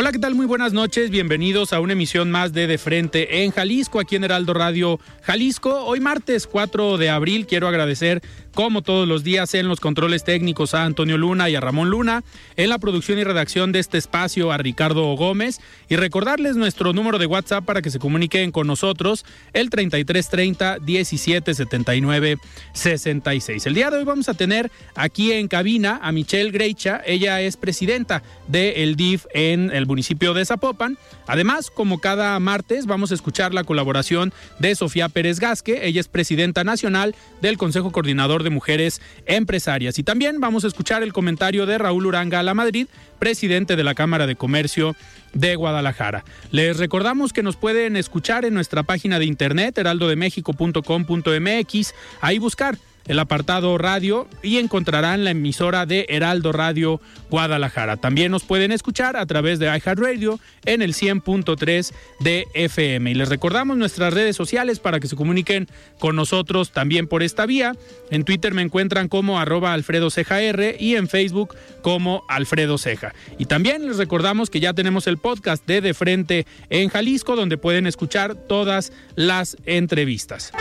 [0.00, 0.36] Hola, ¿qué tal?
[0.36, 1.10] Muy buenas noches.
[1.10, 5.86] Bienvenidos a una emisión más de De Frente en Jalisco, aquí en Heraldo Radio Jalisco.
[5.86, 8.22] Hoy martes 4 de abril quiero agradecer
[8.58, 12.24] como todos los días en los controles técnicos a Antonio Luna y a Ramón Luna,
[12.56, 17.20] en la producción y redacción de este espacio a Ricardo Gómez y recordarles nuestro número
[17.20, 22.38] de WhatsApp para que se comuniquen con nosotros, el 3330 1779
[22.72, 23.64] 66.
[23.64, 27.56] El día de hoy vamos a tener aquí en cabina a Michelle Greicha, ella es
[27.56, 30.98] presidenta del DIF en el municipio de Zapopan.
[31.28, 36.08] Además, como cada martes, vamos a escuchar la colaboración de Sofía Pérez Gasque, ella es
[36.08, 39.98] presidenta nacional del Consejo Coordinador de Mujeres Empresarias.
[39.98, 43.84] Y también vamos a escuchar el comentario de Raúl Uranga a la Madrid, presidente de
[43.84, 44.96] la Cámara de Comercio
[45.34, 46.24] de Guadalajara.
[46.50, 53.18] Les recordamos que nos pueden escuchar en nuestra página de internet heraldodemexico.com.mx, ahí buscar el
[53.18, 57.96] apartado radio y encontrarán la emisora de Heraldo Radio Guadalajara.
[57.96, 63.10] También nos pueden escuchar a través de iHeartRadio en el 100.3 de FM.
[63.10, 65.68] Y les recordamos nuestras redes sociales para que se comuniquen
[65.98, 67.74] con nosotros también por esta vía.
[68.10, 70.38] En Twitter me encuentran como arroba Alfredo Ceja
[70.78, 73.14] y en Facebook como Alfredo Ceja.
[73.38, 77.58] Y también les recordamos que ya tenemos el podcast de De Frente en Jalisco donde
[77.58, 80.52] pueden escuchar todas las entrevistas.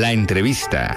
[0.00, 0.96] La entrevista.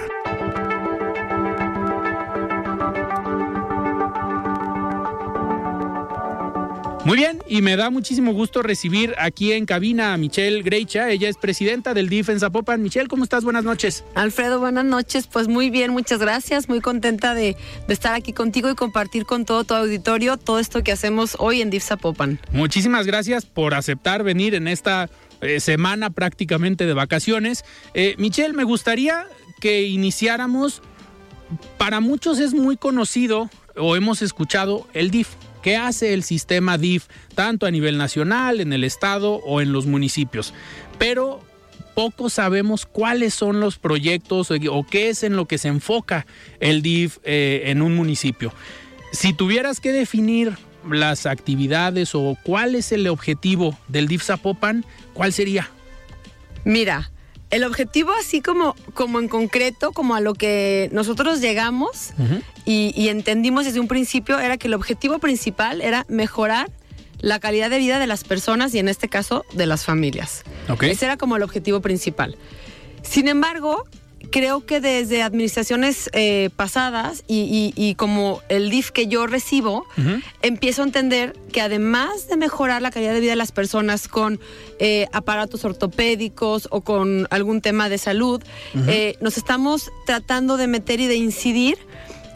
[7.04, 11.10] Muy bien, y me da muchísimo gusto recibir aquí en cabina a Michelle Greicha.
[11.10, 12.82] Ella es presidenta del DIF en Zapopan.
[12.82, 13.44] Michelle, ¿cómo estás?
[13.44, 14.06] Buenas noches.
[14.16, 15.28] Alfredo, buenas noches.
[15.28, 16.70] Pues muy bien, muchas gracias.
[16.70, 17.58] Muy contenta de,
[17.88, 21.62] de estar aquí contigo y compartir con todo tu auditorio todo esto que hacemos hoy
[21.62, 22.40] en DIF Zapopan.
[22.54, 25.10] Muchísimas gracias por aceptar venir en esta
[25.42, 27.64] eh, semana prácticamente de vacaciones.
[27.94, 29.26] Eh, Michelle, me gustaría
[29.60, 30.82] que iniciáramos.
[31.78, 35.30] Para muchos es muy conocido o hemos escuchado el DIF.
[35.62, 39.86] ¿Qué hace el sistema DIF tanto a nivel nacional, en el estado o en los
[39.86, 40.54] municipios?
[41.00, 41.42] Pero
[41.96, 46.28] poco sabemos cuáles son los proyectos o qué es en lo que se enfoca
[46.60, 48.54] el DIF eh, en un municipio.
[49.12, 50.58] Si tuvieras que definir
[50.90, 55.70] las actividades o cuál es el objetivo del DIF Zapopan, ¿cuál sería?
[56.64, 57.12] Mira,
[57.52, 62.44] el objetivo así como, como en concreto, como a lo que nosotros llegamos uh -huh.
[62.66, 66.70] y, y, entendimos desde un principio, era que el objetivo principal era mejorar
[67.20, 70.44] la calidad de vida de las personas y en este caso de las familias.
[70.70, 70.92] Okay.
[70.92, 72.36] Ese era como el objetivo principal.
[73.04, 73.86] Sin embargo,
[74.32, 79.86] creo que desde administraciones eh, pasadas y, y, y, como el DIF que yo recibo,
[79.98, 80.24] uh -huh.
[80.42, 84.40] empiezo a entender que además de mejorar la calidad de vida de las personas con
[84.80, 88.42] eh, aparatos ortopédicos o con algún tema de salud,
[88.74, 88.90] uh -huh.
[88.90, 91.78] eh, nos estamos tratando de meter y de incidir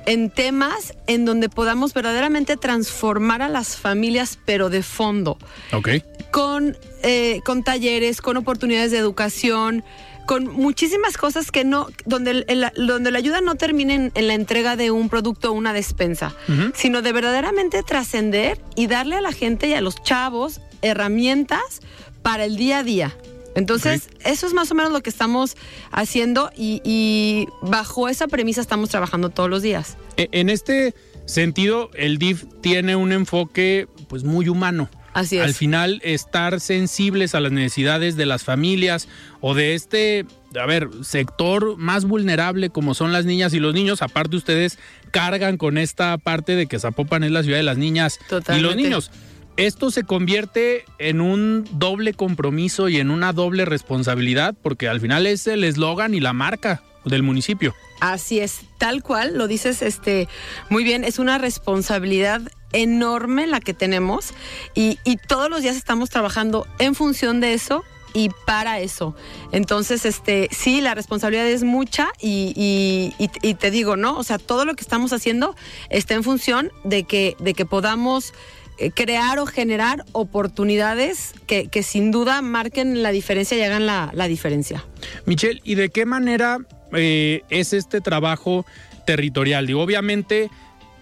[0.06, 5.38] en temas en donde podamos verdaderamente transformar a las familias, pero de fondo.
[5.72, 6.04] Okay.
[6.32, 9.84] Con, eh, con talleres, con oportunidades de educación,
[10.30, 14.28] con muchísimas cosas que no, donde, el, el, donde la ayuda no termine en, en,
[14.28, 16.72] la entrega de un producto o una despensa, uh -huh.
[16.76, 21.82] sino de verdaderamente trascender y darle a la gente y a los chavos herramientas
[22.22, 23.18] para el día a día.
[23.56, 24.32] Entonces, okay.
[24.34, 25.58] eso es más o menos lo que estamos
[25.90, 29.98] haciendo y, y, bajo esa premisa estamos trabajando todos los días.
[30.16, 30.94] E, En este
[31.26, 34.92] sentido, el DIF tiene un enfoque pues muy humano.
[35.14, 35.44] Así es.
[35.44, 39.08] Al final, estar sensibles a las necesidades de las familias
[39.42, 40.26] o de este,
[40.60, 44.02] a ver, sector más vulnerable como son las niñas y los niños.
[44.02, 44.78] Aparte, ustedes
[45.12, 48.60] cargan con esta parte de que Zapopan es la ciudad de las niñas Totalmente.
[48.60, 49.12] y los niños.
[49.58, 55.28] Esto se convierte en un doble compromiso y en una doble responsabilidad, porque al final
[55.28, 57.76] es el eslogan y la marca del municipio.
[58.00, 60.30] Así es, tal cual, lo dices este,
[60.70, 62.42] muy bien, es una responsabilidad
[62.74, 64.34] enorme la que tenemos
[64.74, 67.84] y, todos los días estamos trabajando en función de eso
[68.14, 69.16] y para eso.
[69.52, 73.14] Entonces, este, sí, la responsabilidad es mucha y,
[73.60, 74.18] te digo, ¿no?
[74.18, 75.56] O sea, todo lo que estamos haciendo
[75.90, 78.34] está en función de que, de que podamos
[78.80, 84.28] eh, crear o generar oportunidades que, sin duda marquen la diferencia y hagan la, la
[84.28, 84.86] diferencia.
[85.26, 86.60] Michelle, ¿y de qué manera
[86.94, 88.66] eh, es este trabajo
[89.06, 89.68] territorial?
[89.68, 90.50] Digo, obviamente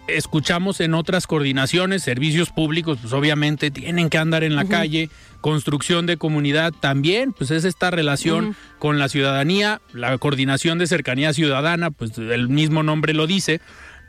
[0.07, 5.09] escuchamos en otras coordinaciones, servicios públicos, pues obviamente tienen que andar en la calle,
[5.41, 11.33] construcción de comunidad también, pues es esta relación con la ciudadanía, la coordinación de cercanía
[11.33, 13.61] ciudadana, pues el mismo nombre lo dice,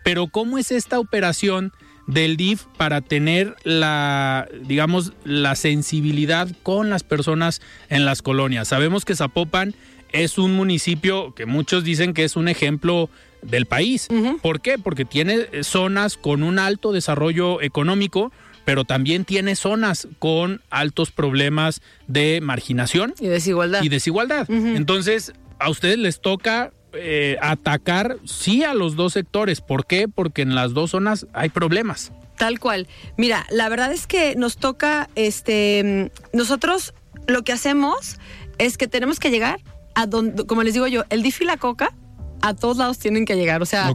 [0.05, 1.73] pero ¿cómo es esta operación
[2.07, 7.61] del DIF para tener la, digamos, la sensibilidad con las personas
[7.91, 8.69] en las colonias?
[8.69, 9.75] Sabemos que Zapopan
[10.13, 13.11] es un municipio que muchos dicen que es un ejemplo
[13.43, 14.09] del país.
[14.43, 14.79] ¿Por qué?
[14.79, 18.33] Porque tiene zonas con un alto desarrollo económico,
[18.65, 23.83] pero también tiene zonas con altos problemas de marginación Y desigualdad.
[23.83, 24.51] y desigualdad.
[24.51, 29.61] Entonces, a ustedes les toca eh, atacar sí a los dos sectores.
[29.61, 30.09] ¿Por qué?
[30.09, 32.13] Porque en las dos zonas hay problemas.
[32.37, 32.87] Tal cual.
[33.17, 36.95] Mira, la verdad es que nos toca, este, nosotros
[37.27, 38.19] lo que hacemos
[38.59, 39.61] es que tenemos que llegar
[39.95, 41.93] a donde, como les digo yo, el DIF y la coca
[42.41, 43.63] a todos lados tienen que llegar.
[43.63, 43.93] O sea,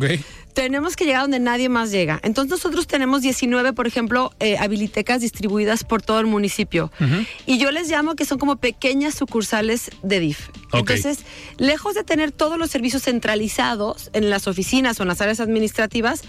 [0.54, 2.20] tenemos que llegar donde nadie más llega.
[2.24, 6.92] Entonces nosotros tenemos 19, por ejemplo, eh, habilitecas distribuidas por todo el municipio.
[7.46, 10.50] Y yo les llamo que son como pequeñas sucursales de DIF.
[10.72, 11.20] Entonces,
[11.58, 16.24] lejos de tener todos los servicios centralizados en las oficinas o en las áreas administrativas,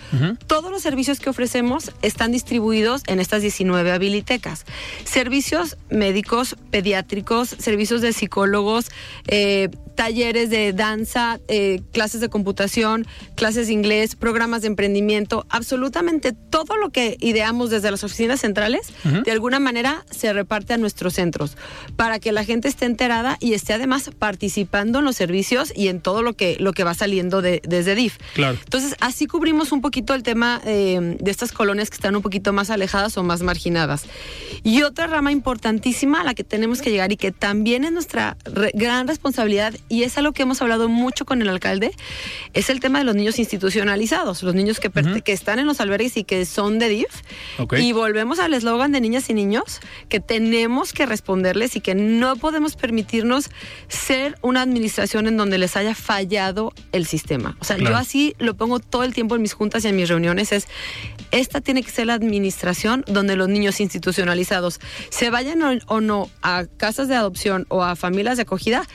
[0.46, 4.64] todos los servicios que ofrecemos están distribuidos en estas 19 habilitecas.
[5.05, 8.90] Servicios médicos, pediátricos, servicios de psicólogos,
[9.28, 13.06] eh, talleres de danza, eh, clases de computación,
[13.37, 18.93] clases de inglés, programas de emprendimiento, absolutamente todo lo que ideamos desde las oficinas centrales,
[19.25, 21.56] de alguna manera se reparte a nuestros centros
[21.96, 26.00] para que la gente esté enterada y esté además participando en los servicios y en
[26.00, 28.19] todo lo que, lo que va saliendo de- desde DIF.
[28.35, 28.58] Claro.
[28.64, 32.52] Entonces, así cubrimos un poquito el tema eh, de estas colonias que están un poquito
[32.52, 34.05] más alejadas o más marginadas.
[34.62, 38.37] Y otra rama importantísima a la que tenemos que llegar y que también es nuestra
[38.44, 41.92] re- gran responsabilidad y es algo que hemos hablado mucho con el alcalde,
[42.52, 44.90] es el tema de los niños institucionalizados, los niños que,
[45.22, 47.22] que están en los albergues y que son de DIF.
[47.78, 52.36] Y volvemos al eslogan de niñas y niños, que tenemos que responderles y que no
[52.36, 53.50] podemos permitirnos
[53.88, 57.56] ser una administración en donde les haya fallado el sistema.
[57.60, 57.96] O sea, Claro.
[57.96, 60.66] yo así lo pongo todo el tiempo en mis juntas y en mis reuniones, es,
[61.31, 66.31] esta tiene que ser la administración donde los niños institucionalizados se vayan o, o no
[66.42, 68.86] a casas de adopción o a familias de acogida,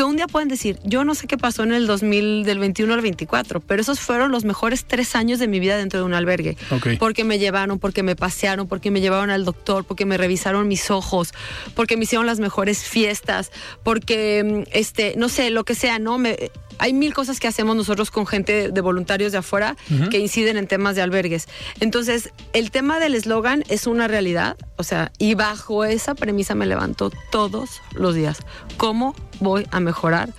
[0.00, 2.94] que un día pueden decir, yo no sé qué pasó en el 2000, del 21
[2.94, 6.14] al 24, pero esos fueron los mejores tres años de mi vida dentro de un
[6.14, 6.56] albergue.
[6.98, 10.90] Porque me llevaron, porque me pasearon, porque me llevaron al doctor, porque me revisaron mis
[10.90, 11.34] ojos,
[11.74, 13.52] porque me hicieron las mejores fiestas,
[13.82, 16.16] porque, mm, este, no sé, lo que sea, ¿no?
[16.16, 16.50] Me,
[16.80, 19.76] hay mil cosas que hacemos nosotros con gente de voluntarios de afuera
[20.10, 21.46] que inciden en temas de albergues.
[21.78, 26.66] Entonces, el tema del eslogan es una realidad, o sea, y bajo esa premisa me
[26.66, 28.38] levanto todos los días.
[28.78, 30.30] ¿Cómo voy a mejorar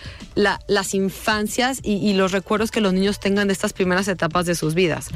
[0.41, 4.45] la- las infancias y, y los recuerdos que los niños tengan de estas primeras etapas
[4.45, 5.07] de sus vidas?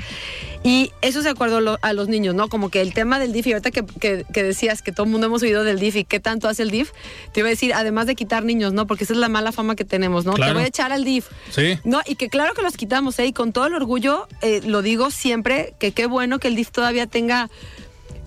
[0.64, 2.48] Y eso es de acuerdo a, lo- a los niños, ¿no?
[2.50, 5.12] Como que el tema del DIF, y ahorita que, que- que decías que todo el
[5.12, 6.92] mundo hemos oído del DIF y qué tanto hace el DIF,
[7.34, 8.88] te iba a decir, además de quitar niños, ¿no?
[8.88, 10.34] Porque esa es la mala fama que tenemos, ¿no?
[10.34, 10.52] Claro.
[10.52, 11.28] Te voy a echar al DIF.
[11.52, 11.78] Sí.
[11.84, 13.28] No, y que claro que los quitamos, ¿eh?
[13.28, 16.72] Y con todo el orgullo, eh, lo digo siempre, que qué bueno que el DIF
[16.72, 17.50] todavía tenga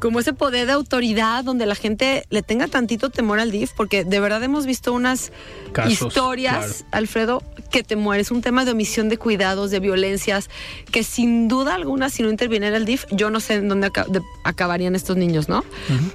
[0.00, 4.04] como ese poder de autoridad donde la gente le tenga tantito temor al DIF, porque
[4.04, 5.32] de verdad hemos visto unas
[5.72, 6.84] Casos, historias, claro.
[6.92, 10.48] Alfredo, que te mueres, un tema de omisión de cuidados, de violencias,
[10.92, 14.06] que sin duda alguna, si no interviniera el DIF, yo no sé en dónde aca-
[14.08, 15.64] de- acabarían estos niños, ¿no?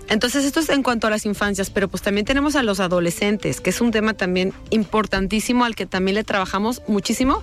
[0.10, 3.60] Entonces, esto es en cuanto a las infancias, pero pues también tenemos a los adolescentes,
[3.62, 7.42] que es un tema también importantísimo al que también le trabajamos muchísimo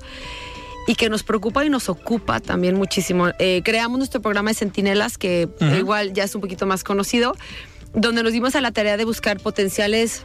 [0.87, 3.29] y que nos preocupa y nos ocupa también muchísimo.
[3.39, 7.37] Eh, creamos nuestro programa de Centinelas, que igual ya es un poquito más conocido,
[7.95, 10.25] donde nos dimos a la tarea de buscar potenciales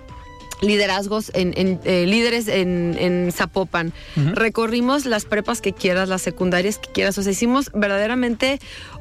[0.61, 3.93] liderazgos en, en, eh, líderes en, en Zapopan.
[4.15, 7.17] Recorrimos las prepas que quieras, las secundarias que quieras.
[7.17, 8.59] O sea, hicimos verdaderamente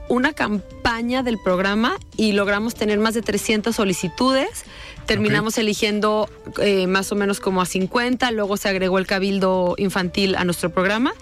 [0.08, 4.64] una campaña del programa y logramos tener más de 300 solicitudes.
[5.06, 6.28] Terminamos eligiendo
[6.60, 10.70] eh, más o menos como a 50, luego se agregó el cabildo infantil a nuestro
[10.70, 11.12] programa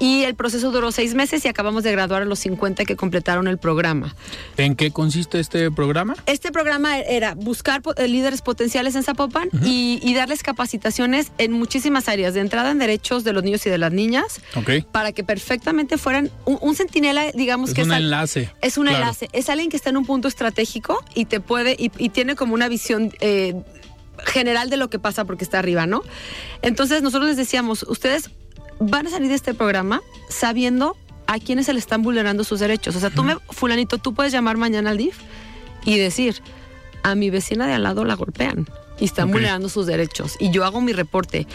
[0.00, 3.48] y el proceso duró seis meses y acabamos de graduar a los 50 que completaron
[3.48, 4.14] el programa.
[4.56, 6.14] ¿En qué consiste este programa?
[6.26, 12.08] Este programa era buscar eh, líderes potenciales en Zapopan y, y darles capacitaciones en muchísimas
[12.08, 14.84] áreas, de entrada en derechos de los niños y de las niñas, Ok.
[14.92, 18.50] para que perfectamente fueran un, un centinela, digamos Es que un al- enlace.
[18.62, 18.98] es un Claro.
[19.02, 22.34] enlace, es alguien que está en un punto estratégico y te puede, y, y tiene
[22.36, 23.54] como una visión eh,
[24.24, 26.02] general de lo que pasa porque está arriba, ¿no?
[26.62, 28.30] Entonces nosotros les decíamos, ustedes
[28.80, 30.96] van a salir de este programa sabiendo
[31.26, 32.96] a quiénes se le están vulnerando sus derechos.
[32.96, 35.18] O sea, tú me, fulanito, tú puedes llamar mañana al DIF
[35.84, 36.42] y decir,
[37.02, 38.66] a mi vecina de al lado la golpean
[38.98, 40.36] y están vulnerando sus derechos.
[40.40, 41.46] Y yo hago mi reporte.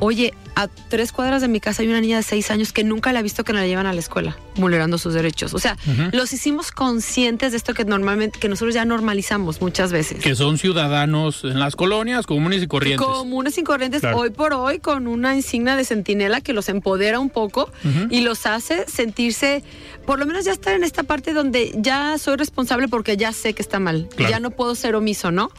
[0.00, 3.12] Oye, a tres cuadras de mi casa hay una niña de seis años que nunca
[3.12, 5.54] la he visto que la llevan a la escuela, vulnerando sus derechos.
[5.54, 5.76] O sea,
[6.12, 10.20] los hicimos conscientes de esto que normalmente, que nosotros ya normalizamos muchas veces.
[10.22, 13.06] Que son ciudadanos en las colonias comunes y corrientes.
[13.06, 14.18] Comunes y corrientes Claro.
[14.18, 17.70] hoy por hoy con una insignia de centinela que los empodera un poco
[18.10, 19.62] y los hace sentirse,
[20.06, 23.52] por lo menos ya estar en esta parte donde ya soy responsable porque ya sé
[23.52, 24.30] que está mal, Claro.
[24.30, 25.50] ya no puedo ser omiso, ¿no?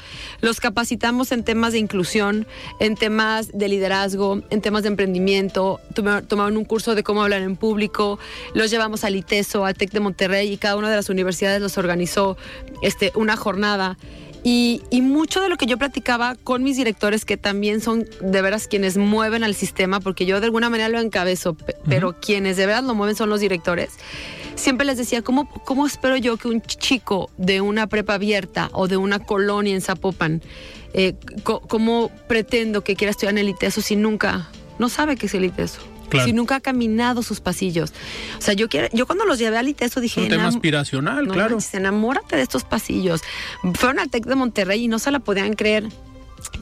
[0.41, 2.47] Los capacitamos en temas de inclusión,
[2.79, 7.41] en temas de liderazgo, en temas de emprendimiento, Toma- tomaron un curso de cómo hablar
[7.41, 8.19] en público,
[8.53, 11.77] los llevamos al ITESO, al TEC de Monterrey y cada una de las universidades los
[11.77, 12.37] organizó
[12.81, 13.97] este, una jornada.
[14.41, 18.41] Y, y mucho de lo que yo platicaba con mis directores, que también son de
[18.41, 22.55] veras quienes mueven al sistema, porque yo de alguna manera lo encabezo, pe- pero quienes
[22.55, 23.89] de veras lo mueven son los directores,
[24.55, 28.87] siempre les decía, ¿cómo, ¿cómo espero yo que un chico de una prepa abierta o
[28.87, 30.41] de una colonia en Zapopan,
[30.93, 35.33] eh, cómo pretendo que quiera estudiar en el ITESO si nunca, no sabe qué es
[35.33, 35.81] el ITESO?
[36.09, 36.25] Claro.
[36.25, 37.93] Si nunca ha caminado sus pasillos.
[38.39, 41.27] O sea, yo quiero, yo cuando los llevé al ITESO dije, un tema "Enam- aspiracional,
[41.27, 41.51] no claro.
[41.51, 43.21] manches, enamórate de estos pasillos.
[43.75, 45.87] Fueron al TEC de Monterrey y no se la podían creer.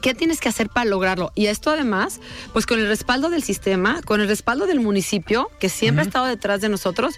[0.02, 1.32] ¿Qué tienes que hacer para lograrlo?
[1.34, 2.20] Y esto además,
[2.52, 6.26] pues con el respaldo del sistema, con el respaldo del municipio, que siempre ha estado
[6.26, 7.14] detrás de nosotros.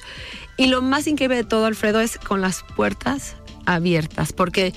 [0.56, 3.34] Y lo más increíble de todo, Alfredo, es con las puertas
[3.66, 4.72] abiertas, porque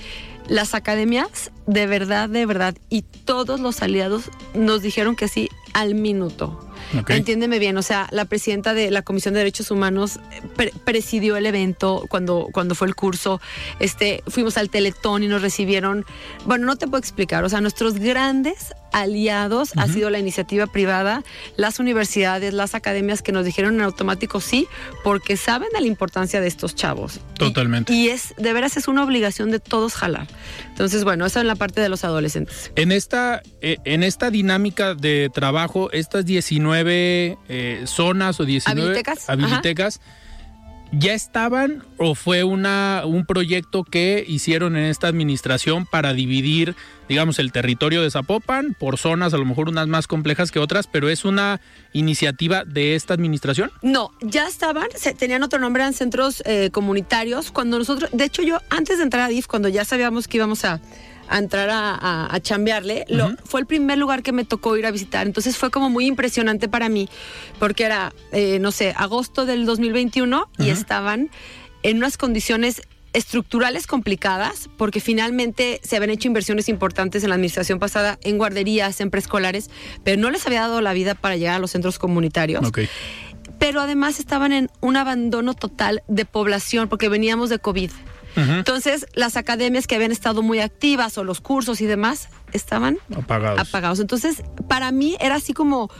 [0.48, 5.94] las academias, de verdad, de verdad, y todos los aliados nos dijeron que sí al
[5.94, 6.60] minuto.
[7.08, 10.20] Entiéndeme bien, o sea, la presidenta de la Comisión de Derechos Humanos
[10.54, 13.40] pre- presidió el evento cuando, cuando fue el curso.
[13.80, 16.04] Este, fuimos al Teletón y nos recibieron.
[16.44, 21.24] Bueno, no te puedo explicar, o sea, nuestros grandes aliados ha sido la iniciativa privada,
[21.56, 24.68] las universidades, las academias que nos dijeron en automático sí,
[25.02, 27.20] porque saben de la importancia de estos chavos.
[27.36, 27.92] Totalmente.
[27.92, 30.28] Y, es, de veras, es una obligación de todos jalar.
[30.68, 32.70] Entonces, bueno, eso en la parte de los adolescentes.
[32.76, 39.28] En esta, eh, en esta dinámica de trabajo, estas 19 eh, zonas o 19 Habilitecas,
[39.28, 40.00] habilitecas,
[40.98, 46.74] ¿ya estaban o fue una, un proyecto que hicieron en esta administración para dividir,
[47.08, 50.86] digamos, el territorio de Zapopan por zonas, a lo mejor unas más complejas que otras,
[50.86, 51.60] pero es una
[51.92, 53.70] iniciativa de esta administración?
[53.82, 57.50] No, ya estaban, tenían otro nombre, eran centros eh, comunitarios.
[57.50, 60.64] Cuando nosotros, de hecho yo antes de entrar a DIF, cuando ya sabíamos que íbamos
[60.64, 60.80] a,
[61.28, 64.86] a entrar a, a- a chambearle, lo- fue el primer lugar que me tocó ir
[64.86, 65.26] a visitar.
[65.26, 67.08] Entonces fue como muy impresionante para mí,
[67.58, 71.30] porque era, eh, no sé, agosto del 2021 y estaban
[71.82, 77.78] en unas condiciones estructurales complicadas, porque finalmente se habían hecho inversiones importantes en la administración
[77.78, 79.70] pasada en guarderías, en preescolares,
[80.02, 82.62] pero no les había dado la vida para llegar a los centros comunitarios
[83.58, 87.90] pero además estaban en un abandono total de población porque veníamos de COVID.
[88.36, 93.60] Entonces, las academias que habían estado muy activas o los cursos y demás estaban Apagados.
[93.60, 94.00] apagados.
[94.00, 95.90] Entonces, para mí era así como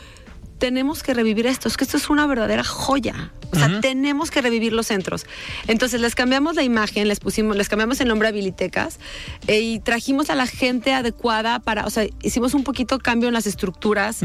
[0.59, 3.33] tenemos que revivir esto, es que esto es una verdadera joya.
[3.53, 5.27] O sea, tenemos que revivir los centros.
[5.69, 8.99] Entonces les cambiamos la imagen, les pusimos, les cambiamos el nombre a Habilitecas
[9.47, 13.35] eh, y trajimos a la gente adecuada para, o sea, hicimos un poquito cambio en
[13.35, 14.23] las estructuras.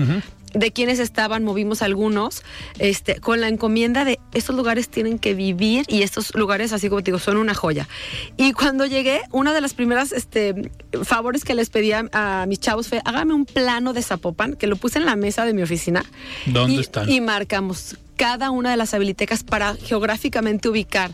[0.53, 2.43] De quienes estaban, movimos algunos,
[2.79, 7.01] este, con la encomienda de estos lugares tienen que vivir y estos lugares, así como
[7.01, 7.87] te digo, son una joya.
[8.37, 10.71] Y cuando llegué, una de las primeras este,
[11.03, 14.67] favores que les pedí a, a mis chavos fue, hágame un plano de Zapopan, que
[14.67, 16.03] lo puse en la mesa de mi oficina.
[16.45, 17.09] ¿Dónde y, están?
[17.09, 21.11] Y marcamos cada una de las habilitecas para geográficamente ubicar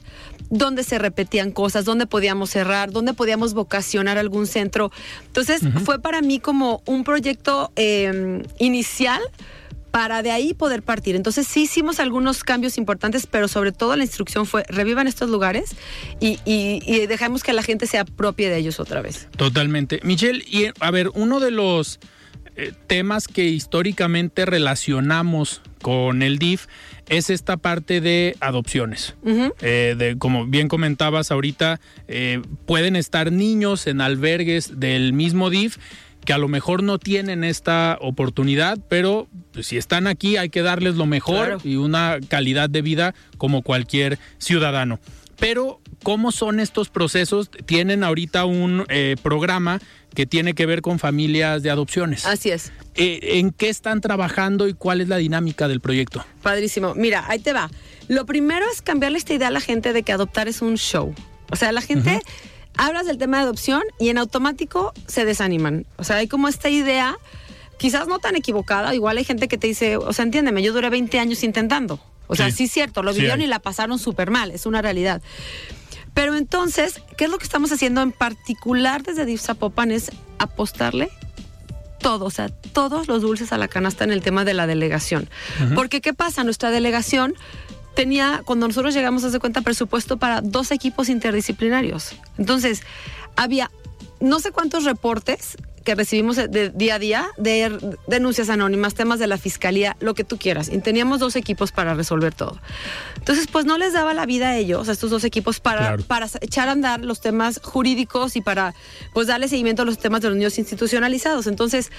[0.49, 4.91] dónde se repetían cosas, dónde podíamos cerrar, dónde podíamos vocacionar algún centro.
[5.27, 9.21] Entonces fue para mí como un proyecto eh, inicial
[9.91, 11.15] para de ahí poder partir.
[11.15, 15.75] Entonces sí hicimos algunos cambios importantes, pero sobre todo la instrucción fue revivan estos lugares
[16.19, 19.27] y, y, y dejamos que la gente se apropie de ellos otra vez.
[19.37, 19.99] Totalmente.
[20.01, 21.99] Michelle, y a ver, uno de los
[22.55, 26.65] eh, temas que históricamente relacionamos con el DIF
[27.09, 29.13] es esta parte de adopciones.
[29.61, 35.77] Eh, de, como bien comentabas ahorita, eh, pueden estar niños en albergues del mismo DIF
[36.25, 40.63] que a lo mejor no tienen esta oportunidad, pero pues, si están aquí hay que
[40.63, 44.99] darles lo mejor y una calidad de vida como cualquier ciudadano.
[45.37, 47.51] Pero, ¿cómo son estos procesos?
[47.67, 49.79] Tienen ahorita un eh, programa
[50.15, 52.25] que tiene que ver con familias de adopciones.
[52.25, 52.71] Así es.
[52.95, 56.25] Eh, ¿En qué están trabajando y cuál es la dinámica del proyecto?
[56.41, 56.95] Padrísimo.
[56.95, 57.69] Mira, ahí te va.
[58.07, 61.13] Lo primero es cambiarle esta idea a la gente de que adoptar es un show.
[61.51, 62.21] O sea, la gente...
[62.77, 65.85] Hablas del tema de adopción y en automático se desaniman.
[65.95, 67.15] O sea, hay como esta idea,
[67.77, 70.89] quizás no tan equivocada, igual hay gente que te dice, o sea, entiéndeme, yo duré
[70.89, 72.01] 20 años intentando.
[72.27, 75.21] O sea, sí, es cierto, lo vivieron y la pasaron súper mal, es una realidad.
[76.15, 79.91] Pero entonces, ¿qué es lo que estamos haciendo en particular desde DIF Zapopan?
[79.91, 81.11] Es apostarle
[81.99, 85.29] todo, o sea, todos los dulces a la canasta en el tema de la delegación.
[85.75, 86.43] Porque, ¿qué pasa?
[86.43, 87.35] Nuestra delegación
[87.95, 92.15] tenía, cuando nosotros llegamos a hacer cuenta, presupuesto para dos equipos interdisciplinarios.
[92.37, 92.81] Entonces,
[93.35, 93.69] había
[94.19, 99.27] no sé cuántos reportes que recibimos de, día a día de denuncias anónimas, temas de
[99.27, 100.67] la fiscalía, lo que tú quieras.
[100.67, 102.59] Y teníamos dos equipos para resolver todo.
[103.15, 106.27] Entonces, pues no les daba la vida a ellos, a estos dos equipos, para, para
[106.41, 108.73] echar a andar los temas jurídicos y para
[109.13, 111.47] pues darle seguimiento a los temas de los niños institucionalizados.
[111.47, 111.91] Entonces,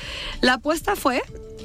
[0.43, 1.23] la apuesta fue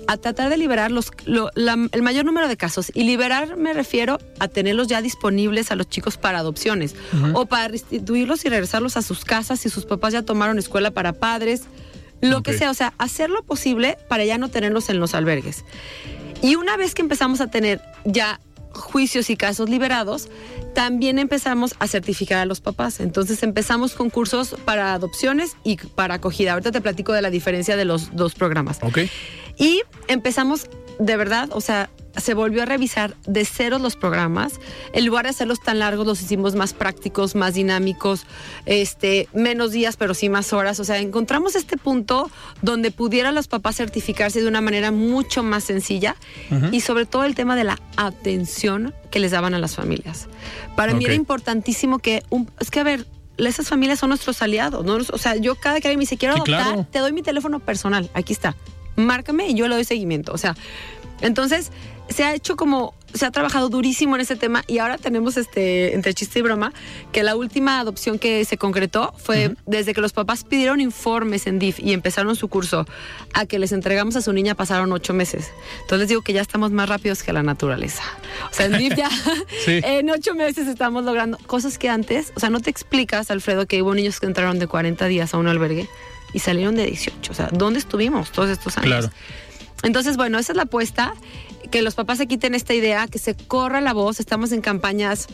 [0.07, 2.91] a tratar de liberar los, el mayor número de casos.
[2.93, 6.95] Y liberar me refiero a tenerlos ya disponibles a los chicos para adopciones
[7.33, 11.13] o para restituirlos y regresarlos a sus casas si sus papás ya tomaron escuela para
[11.13, 11.63] padres,
[12.21, 12.69] lo que sea.
[12.69, 15.65] O sea, hacer lo posible para ya no tenerlos en los albergues.
[16.41, 18.39] Y una vez que empezamos a tener ya
[18.73, 20.29] juicios y casos liberados,
[20.73, 22.99] también empezamos a certificar a los papás.
[22.99, 26.53] Entonces empezamos con cursos para adopciones y para acogida.
[26.53, 28.79] Ahorita te platico de la diferencia de los dos programas.
[28.81, 28.99] Ok.
[29.57, 30.67] Y empezamos,
[30.99, 34.59] de verdad, o sea, se volvió a revisar de cero los programas.
[34.93, 38.25] En lugar de hacerlos tan largos, los hicimos más prácticos, más dinámicos,
[38.65, 40.79] este, menos días, pero sí más horas.
[40.79, 42.29] O sea, encontramos este punto
[42.61, 46.15] donde pudieran los papás certificarse de una manera mucho más sencilla
[46.71, 50.27] y sobre todo el tema de la atención que les daban a las familias.
[50.75, 52.23] Para mí era importantísimo que,
[52.59, 53.05] es que a ver,
[53.37, 54.85] esas familias son nuestros aliados.
[54.85, 54.97] ¿no?
[55.11, 58.09] O sea, yo cada que alguien me dice, quiero adoptar, te doy mi teléfono personal,
[58.13, 58.55] aquí está.
[58.95, 60.33] Márcame y yo le doy seguimiento.
[60.33, 60.55] O sea,
[61.21, 61.71] entonces
[62.11, 65.93] se ha hecho como, se ha trabajado durísimo en ese tema y ahora tenemos este,
[65.95, 66.73] entre chiste y broma,
[67.11, 71.59] que la última adopción que se concretó fue desde que los papás pidieron informes en
[71.59, 72.85] DIF y empezaron su curso
[73.33, 75.51] a que les entregamos a su niña pasaron ocho meses.
[75.81, 78.03] Entonces les digo que ya estamos más rápidos que la naturaleza.
[78.51, 79.09] O sea, en DIF ya
[79.67, 83.81] en ocho meses estamos logrando cosas que antes, o sea, no te explicas, Alfredo, que
[83.81, 85.87] hubo niños que entraron de 40 días a un albergue
[86.33, 87.31] y salieron de 18.
[87.31, 88.87] O sea, ¿dónde estuvimos todos estos años?
[88.87, 89.11] Claro.
[89.83, 91.13] Entonces, bueno, esa es la apuesta,
[91.71, 95.27] que los papás se quiten esta idea, que se corra la voz, estamos en campañas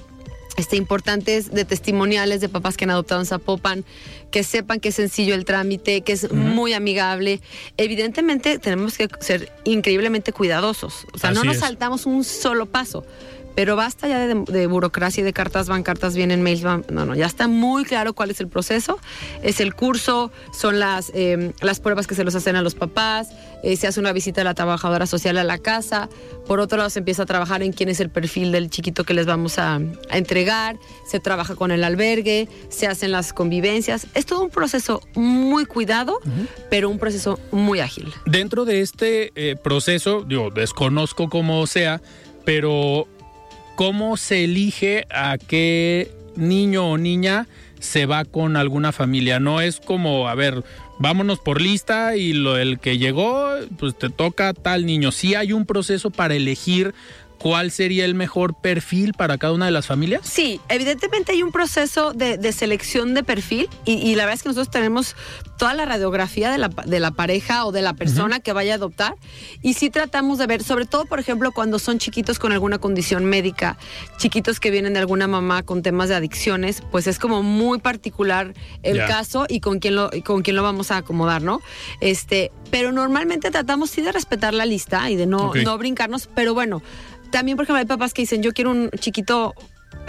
[0.55, 3.85] este, importantes de testimoniales de papás que han adoptado en Zapopan,
[4.31, 7.41] que sepan que es sencillo el trámite, que es muy amigable.
[7.77, 13.03] Evidentemente tenemos que ser increíblemente cuidadosos, o sea, no nos saltamos un solo paso
[13.57, 16.85] pero basta ya de, burocracia y de cartas van, cartas vienen, mails van.
[16.91, 18.99] No, no, ya está muy claro cuál es el proceso.
[19.41, 23.29] Es el curso, son las, em, las pruebas que se los hacen a los papás,
[23.63, 26.07] eh, se hace una visita a la trabajadora social a la casa.
[26.45, 29.15] Por otro lado, se empieza a trabajar en quién es el perfil del chiquito que
[29.15, 30.77] les vamos a, entregar.
[31.09, 34.05] Se trabaja con el albergue, se hacen las convivencias.
[34.13, 36.19] Es todo un proceso muy cuidado,
[36.69, 38.13] pero un proceso muy ágil.
[38.27, 42.03] Dentro de este eh, proceso, yo desconozco cómo sea,
[42.45, 43.07] pero
[43.77, 47.45] ¿Cómo se elige a qué niño o niña
[47.79, 49.39] se va con alguna familia?
[49.39, 50.63] No es como, a ver,
[50.97, 55.11] vámonos por lista y lo, el que llegó, pues te toca tal niño.
[55.11, 56.95] Sí hay un proceso para elegir
[57.39, 60.21] cuál sería el mejor perfil para cada una de las familias?
[60.25, 64.71] Sí, evidentemente hay un proceso de, selección de perfil y, la verdad es que nosotros
[64.71, 65.15] tenemos
[65.57, 68.75] toda la radiografía de la, de la pareja o de la persona que vaya a
[68.75, 69.15] adoptar
[69.61, 73.25] y sí tratamos de ver, sobre todo por ejemplo cuando son chiquitos con alguna condición
[73.25, 73.77] médica,
[74.17, 78.53] chiquitos que vienen de alguna mamá con temas de adicciones, pues es como muy particular
[78.83, 81.61] el caso y con quién lo, con quién lo vamos a acomodar, ¿no?
[82.01, 86.53] Este, pero normalmente tratamos sí de respetar la lista y de no, no brincarnos, pero
[86.53, 86.81] bueno,
[87.31, 89.53] también, por ejemplo, hay papás que dicen, yo quiero un chiquito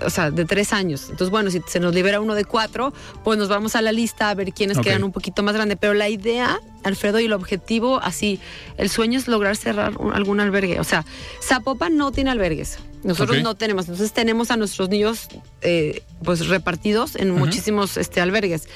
[0.05, 1.03] o sea, de tres años.
[1.11, 2.93] Entonces, bueno, si se nos libera uno de cuatro,
[3.25, 5.79] pues nos vamos a la lista a ver quiénes quedan un poquito más grandes.
[5.81, 8.41] Pero la idea, Alfredo, y el objetivo, así,
[8.77, 10.81] el sueño es lograr cerrar algún albergue.
[10.81, 11.05] O sea,
[11.43, 12.79] Zapopan no tiene albergues.
[13.03, 13.87] Nosotros no tenemos.
[13.87, 15.29] Entonces tenemos a nuestros niños
[15.63, 18.69] eh, pues repartidos en muchísimos este, albergues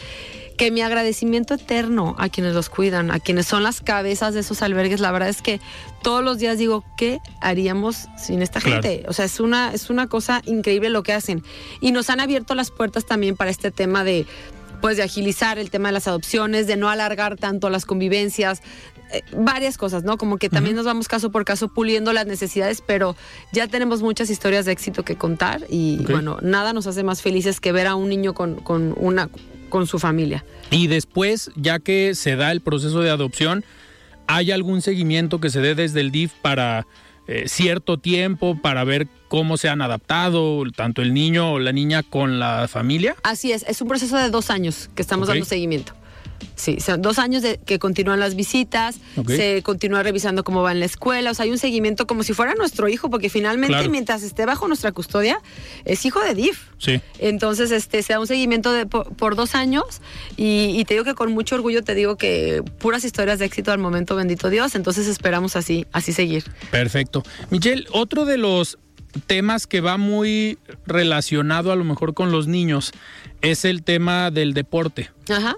[0.63, 4.63] que mi agradecimiento eterno a quienes los cuidan, a quienes son las cabezas de esos
[4.63, 5.61] albergues, la verdad es que
[6.05, 9.03] todos los días digo, ¿qué haríamos sin esta gente?
[9.09, 11.43] O sea, es una, es una cosa increíble lo que hacen.
[11.81, 14.25] Y nos han abierto las puertas también para este tema de
[14.81, 18.63] pues de agilizar el tema de las adopciones, de no alargar tanto las convivencias,
[19.13, 20.17] eh, varias cosas, ¿no?
[20.17, 23.17] Como que también nos vamos caso por caso puliendo las necesidades, pero
[23.53, 27.59] ya tenemos muchas historias de éxito que contar y bueno, nada nos hace más felices
[27.59, 29.29] que ver a un niño con, con, una,
[29.73, 30.45] con su familia.
[30.71, 33.65] Y después, ya que se da el proceso de adopción,
[34.27, 36.87] ¿hay algún seguimiento que se dé desde el DIF para
[37.27, 42.03] eh, cierto tiempo para ver cómo se han adaptado tanto el niño o la niña
[42.03, 43.17] con la familia?
[43.23, 45.95] Así es, es un proceso de dos años que estamos dando seguimiento.
[46.55, 50.81] Sí, son dos años de que continúan las visitas, se continúa revisando cómo va en
[50.81, 54.23] la escuela, o sea, hay un seguimiento como si fuera nuestro hijo, porque finalmente mientras
[54.23, 55.41] esté bajo nuestra custodia,
[55.85, 56.61] es hijo de DIF.
[56.79, 57.01] Sí.
[57.19, 60.01] Entonces, este, se da un seguimiento de, por, dos años
[60.37, 63.79] y, te digo que con mucho orgullo te digo que puras historias de éxito al
[63.79, 66.45] momento, bendito Dios, entonces esperamos así, así seguir.
[66.71, 67.23] Perfecto.
[67.51, 68.79] Michelle, otro de los
[69.27, 72.93] temas que va muy relacionado a lo mejor con los niños
[73.41, 75.11] es el tema del deporte,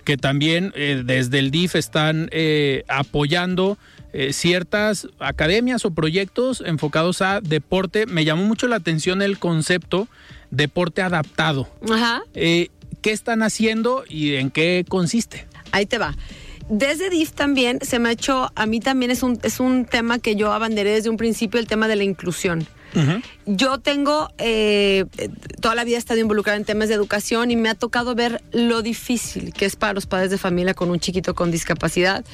[0.04, 3.78] que también eh, desde el DIF están eh, apoyando
[4.12, 8.06] eh, ciertas academias o proyectos enfocados a deporte.
[8.06, 10.08] Me llamó mucho la atención el concepto
[10.50, 11.68] deporte adaptado.
[11.90, 12.22] Ajá.
[12.32, 15.46] ¿Qué están haciendo y en qué consiste?
[15.72, 16.16] Ahí te va.
[16.70, 20.18] Desde DIF también se me ha hecho, a mí también es un, es un tema
[20.18, 22.66] que yo abanderé desde un principio, el tema de la inclusión.
[23.46, 25.04] Yo tengo, eh,
[25.60, 28.42] toda la vida he estado involucrada en temas de educación y me ha tocado ver
[28.52, 32.24] lo difícil que es para los padres de familia con un chiquito con discapacidad,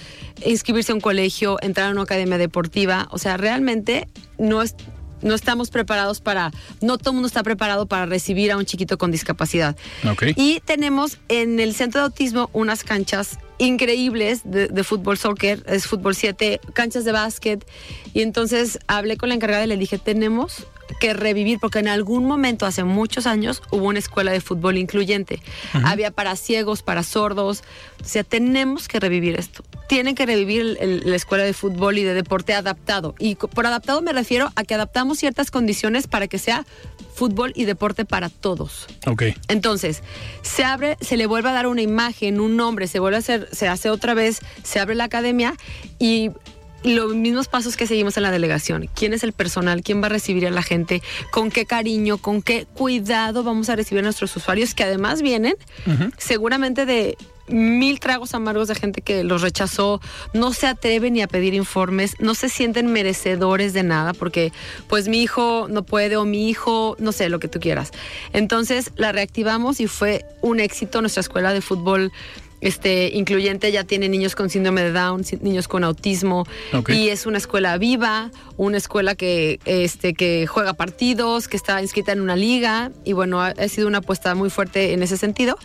[0.44, 3.08] inscribirse a un colegio, entrar a una academia deportiva.
[3.10, 4.06] O sea, realmente
[4.38, 4.74] no es,
[5.22, 8.98] no estamos preparados para, no todo el mundo está preparado para recibir a un chiquito
[8.98, 9.76] con discapacidad.
[10.36, 16.14] Y tenemos en el centro de autismo unas canchas increíbles de, fútbol soccer, es fútbol
[16.14, 17.64] 7, canchas de básquet.
[18.14, 20.66] Y entonces hablé con la encargada y le dije, tenemos
[20.98, 25.40] que revivir, porque en algún momento, hace muchos años, hubo una escuela de fútbol incluyente.
[25.84, 27.62] Había para ciegos, para sordos.
[28.02, 29.62] O sea, tenemos que revivir esto.
[29.88, 33.14] Tienen que revivir la escuela de fútbol y de deporte adaptado.
[33.18, 36.64] Y por adaptado me refiero a que adaptamos ciertas condiciones para que sea
[37.14, 38.86] fútbol y deporte para todos.
[39.06, 39.24] Ok.
[39.48, 40.02] Entonces,
[40.42, 43.48] se abre, se le vuelve a dar una imagen, un nombre, se vuelve a hacer,
[43.52, 45.54] se hace otra vez, se abre la academia
[45.98, 46.30] y
[46.84, 48.88] los mismos pasos que seguimos en la delegación.
[48.94, 49.82] ¿Quién es el personal?
[49.82, 51.02] ¿Quién va a recibir a la gente?
[51.30, 52.18] ¿Con qué cariño?
[52.18, 55.54] ¿Con qué cuidado vamos a recibir a nuestros usuarios que además vienen
[56.18, 57.16] seguramente de
[57.50, 60.00] mil tragos amargos de gente que los rechazó,
[60.32, 64.52] no se atreven ni a pedir informes, no se sienten merecedores de nada porque
[64.88, 67.90] pues mi hijo no puede o mi hijo, no sé, lo que tú quieras.
[68.32, 72.12] Entonces la reactivamos y fue un éxito nuestra escuela de fútbol
[72.60, 76.46] este incluyente ya tiene niños con síndrome de Down, niños con autismo
[76.88, 82.12] y es una escuela viva, una escuela que este que juega partidos, que está inscrita
[82.12, 85.56] en una liga y bueno, ha, sido una apuesta muy fuerte en ese sentido.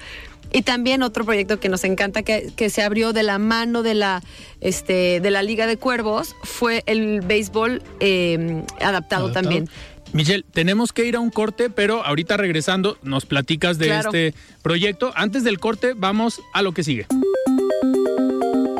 [0.51, 3.93] Y también otro proyecto que nos encanta que, que, se abrió de la mano de
[3.93, 4.23] la,
[4.61, 9.67] este, de la Liga de Cuervos fue el béisbol eh, adaptado, también.
[10.15, 15.11] Michelle, tenemos que ir a un corte, pero ahorita regresando nos platicas de este proyecto.
[15.13, 17.05] Antes del corte, vamos a lo que sigue.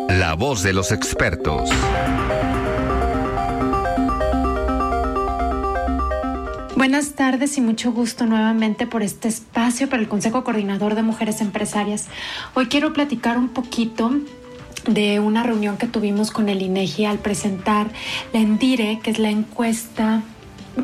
[0.08, 1.70] La voz de los expertos.
[6.78, 11.42] Buenas tardes y mucho gusto nuevamente por este espacio para el Consejo Coordinador de Mujeres
[11.42, 12.08] Empresarias.
[12.54, 14.10] Hoy quiero platicar un poquito
[14.88, 17.92] de una reunión que tuvimos con el INEGI al presentar
[18.32, 20.24] la ENDIRE, que es la encuesta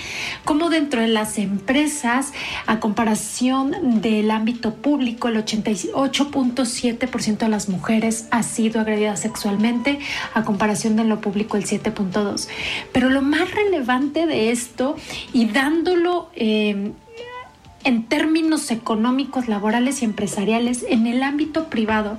[0.45, 2.33] como dentro de las empresas,
[2.65, 9.99] a comparación del ámbito público, el 88.7% de las mujeres ha sido agredida sexualmente,
[10.33, 12.47] a comparación de lo público el 7.2.
[12.91, 14.95] Pero lo más relevante de esto
[15.31, 16.29] y dándolo...
[16.35, 16.93] Eh,
[17.83, 22.17] en términos económicos, laborales y empresariales, en el ámbito privado,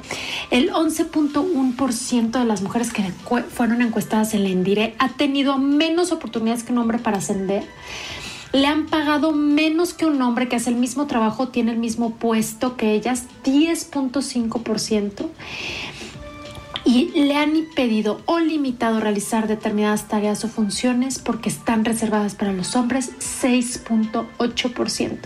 [0.50, 3.02] el 11.1% de las mujeres que
[3.48, 7.64] fueron encuestadas en la Endire ha tenido menos oportunidades que un hombre para ascender.
[8.52, 12.10] Le han pagado menos que un hombre que hace el mismo trabajo, tiene el mismo
[12.14, 15.28] puesto que ellas, 10.5%
[16.84, 22.52] y le han impedido o limitado realizar determinadas tareas o funciones porque están reservadas para
[22.52, 25.18] los hombres 6.8%.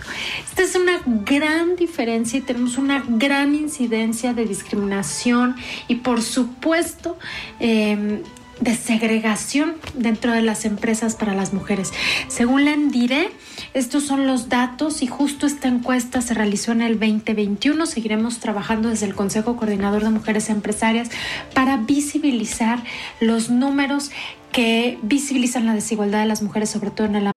[0.47, 5.55] Esta es una gran diferencia y tenemos una gran incidencia de discriminación
[5.87, 7.17] y por supuesto
[7.59, 8.23] eh,
[8.61, 11.93] de segregación dentro de las empresas para las mujeres.
[12.27, 13.31] Según la Endire,
[13.73, 17.85] estos son los datos y justo esta encuesta se realizó en el 2021.
[17.85, 21.09] Seguiremos trabajando desde el Consejo Coordinador de Mujeres Empresarias
[21.53, 22.83] para visibilizar
[23.19, 24.11] los números
[24.51, 27.31] que visibilizan la desigualdad de las mujeres, sobre todo en el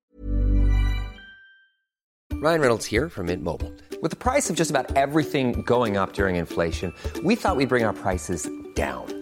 [2.42, 3.71] Ryan Reynolds here from Mint Mobile.
[4.03, 6.92] With the price of just about everything going up during inflation,
[7.23, 9.21] we thought we'd bring our prices down.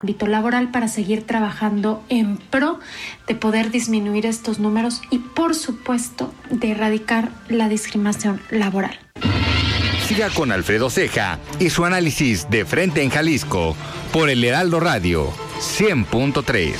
[0.00, 2.78] Ámbito laboral para seguir trabajando en pro
[3.26, 8.96] de poder disminuir estos números y por supuesto de erradicar la discriminación laboral.
[10.06, 13.74] Siga con Alfredo Ceja y su análisis de frente en Jalisco
[14.12, 16.76] por el Heraldo Radio 100.3.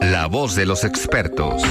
[0.00, 1.62] La voz de los expertos.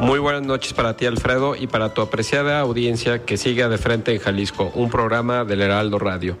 [0.00, 4.14] Muy buenas noches para ti, Alfredo, y para tu apreciada audiencia que sigue de frente
[4.14, 6.38] en Jalisco, un programa del Heraldo Radio.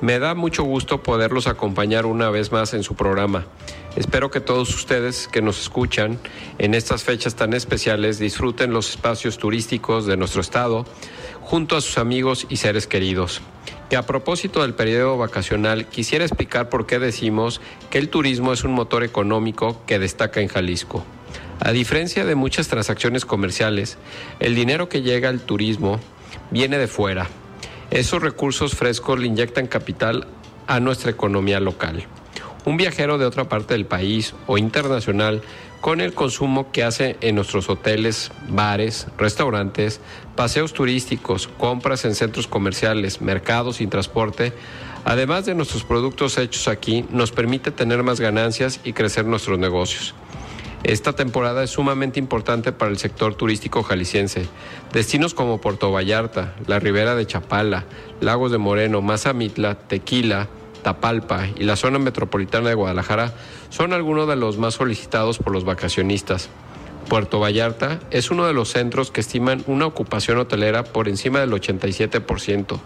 [0.00, 3.46] Me da mucho gusto poderlos acompañar una vez más en su programa.
[3.94, 6.18] Espero que todos ustedes que nos escuchan
[6.58, 10.84] en estas fechas tan especiales disfruten los espacios turísticos de nuestro estado
[11.42, 13.40] junto a sus amigos y seres queridos.
[13.88, 18.64] Que a propósito del periodo vacacional quisiera explicar por qué decimos que el turismo es
[18.64, 21.04] un motor económico que destaca en Jalisco.
[21.60, 23.96] A diferencia de muchas transacciones comerciales,
[24.40, 25.98] el dinero que llega al turismo
[26.50, 27.28] viene de fuera.
[27.90, 30.26] Esos recursos frescos le inyectan capital
[30.66, 32.04] a nuestra economía local.
[32.66, 35.40] Un viajero de otra parte del país o internacional
[35.80, 40.00] con el consumo que hace en nuestros hoteles, bares, restaurantes,
[40.34, 44.52] paseos turísticos, compras en centros comerciales, mercados y transporte,
[45.04, 50.14] además de nuestros productos hechos aquí, nos permite tener más ganancias y crecer nuestros negocios.
[50.84, 54.46] Esta temporada es sumamente importante para el sector turístico jalisciense.
[54.92, 57.84] Destinos como Puerto Vallarta, la Ribera de Chapala,
[58.20, 60.48] Lagos de Moreno, Mazamitla, Tequila,
[60.82, 63.34] Tapalpa y la zona metropolitana de Guadalajara
[63.70, 66.48] son algunos de los más solicitados por los vacacionistas.
[67.08, 71.52] Puerto Vallarta es uno de los centros que estiman una ocupación hotelera por encima del
[71.52, 72.80] 87%,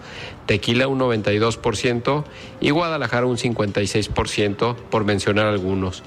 [0.46, 2.24] Tequila un 92%
[2.60, 6.02] y Guadalajara un 56%, por mencionar algunos.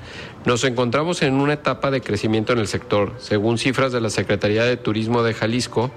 [0.46, 3.14] Nos encontramos en una etapa de crecimiento en el sector.
[3.18, 5.90] Según cifras de la Secretaría de Turismo de Jalisco,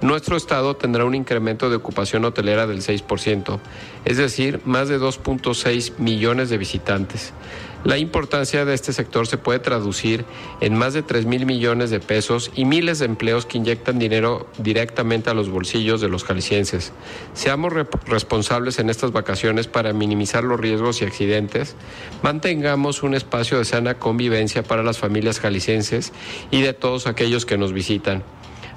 [0.00, 3.60] nuestro estado tendrá un incremento de ocupación hotelera del 6%,
[4.06, 7.32] es decir, más de 2.6 millones de visitantes.
[7.82, 10.26] La importancia de este sector se puede traducir
[10.60, 14.46] en más de 3 mil millones de pesos y miles de empleos que inyectan dinero
[14.58, 16.92] directamente a los bolsillos de los jaliscienses.
[17.32, 17.72] Seamos
[18.04, 21.74] responsables en estas vacaciones para minimizar los riesgos y accidentes.
[22.22, 26.12] Mantengamos un espacio de sana convivencia para las familias jaliscienses
[26.50, 28.22] y de todos aquellos que nos visitan.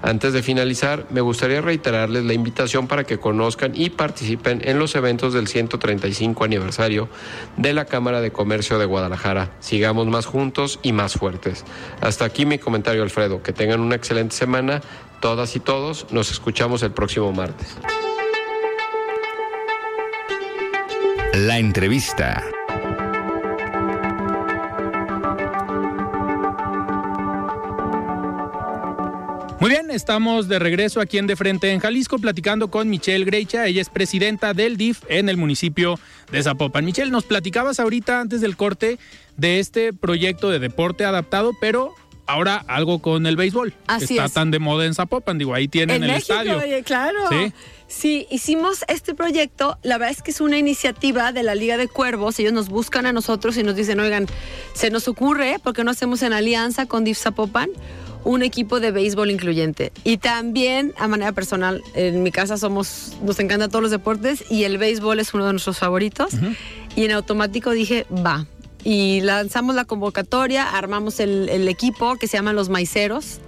[0.03, 4.95] Antes de finalizar, me gustaría reiterarles la invitación para que conozcan y participen en los
[4.95, 7.07] eventos del 135 aniversario
[7.55, 9.51] de la Cámara de Comercio de Guadalajara.
[9.61, 11.63] Sigamos más juntos y más fuertes.
[12.01, 13.41] Hasta aquí mi comentario, Alfredo.
[13.41, 14.81] Que tengan una excelente semana,
[15.21, 16.07] todas y todos.
[16.11, 17.77] Nos escuchamos el próximo martes.
[21.33, 22.43] La entrevista.
[29.63, 33.65] Muy bien, estamos de regreso aquí en De Frente en Jalisco platicando con Michelle Greicha.
[33.65, 35.97] Ella es presidenta del DIF en el municipio
[36.33, 36.83] de Zapopan.
[36.83, 38.99] Michelle, nos platicabas ahorita antes del corte
[39.37, 41.95] de este proyecto de deporte adaptado, pero
[42.27, 43.73] ahora algo con el béisbol.
[43.87, 44.33] Así está es.
[44.33, 46.57] tan de moda en Zapopan, digo, ahí tienen en el México, estadio.
[46.57, 47.19] oye, claro.
[47.29, 47.53] Sí.
[47.87, 49.77] Sí, hicimos este proyecto.
[49.81, 52.37] La verdad es que es una iniciativa de la Liga de Cuervos.
[52.39, 54.25] Ellos nos buscan a nosotros y nos dicen, oigan,
[54.73, 57.69] se nos ocurre, ¿por qué no hacemos en alianza con DIF Zapopan?
[58.23, 59.91] Un equipo de béisbol incluyente.
[60.03, 64.63] Y también, a manera personal, en mi casa somos, nos encantan todos los deportes y
[64.63, 66.33] el béisbol es uno de nuestros favoritos.
[66.95, 68.45] Y en automático dije, va.
[68.83, 73.39] Y lanzamos la convocatoria, armamos el, el equipo que se llaman Los Maiceros,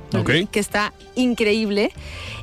[0.50, 1.92] que está increíble.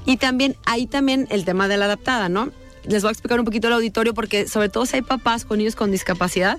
[0.05, 2.51] Y también, ahí también el tema de la adaptada, ¿no?
[2.85, 5.59] Les voy a explicar un poquito al auditorio porque sobre todo si hay papás con
[5.59, 6.59] niños con discapacidad,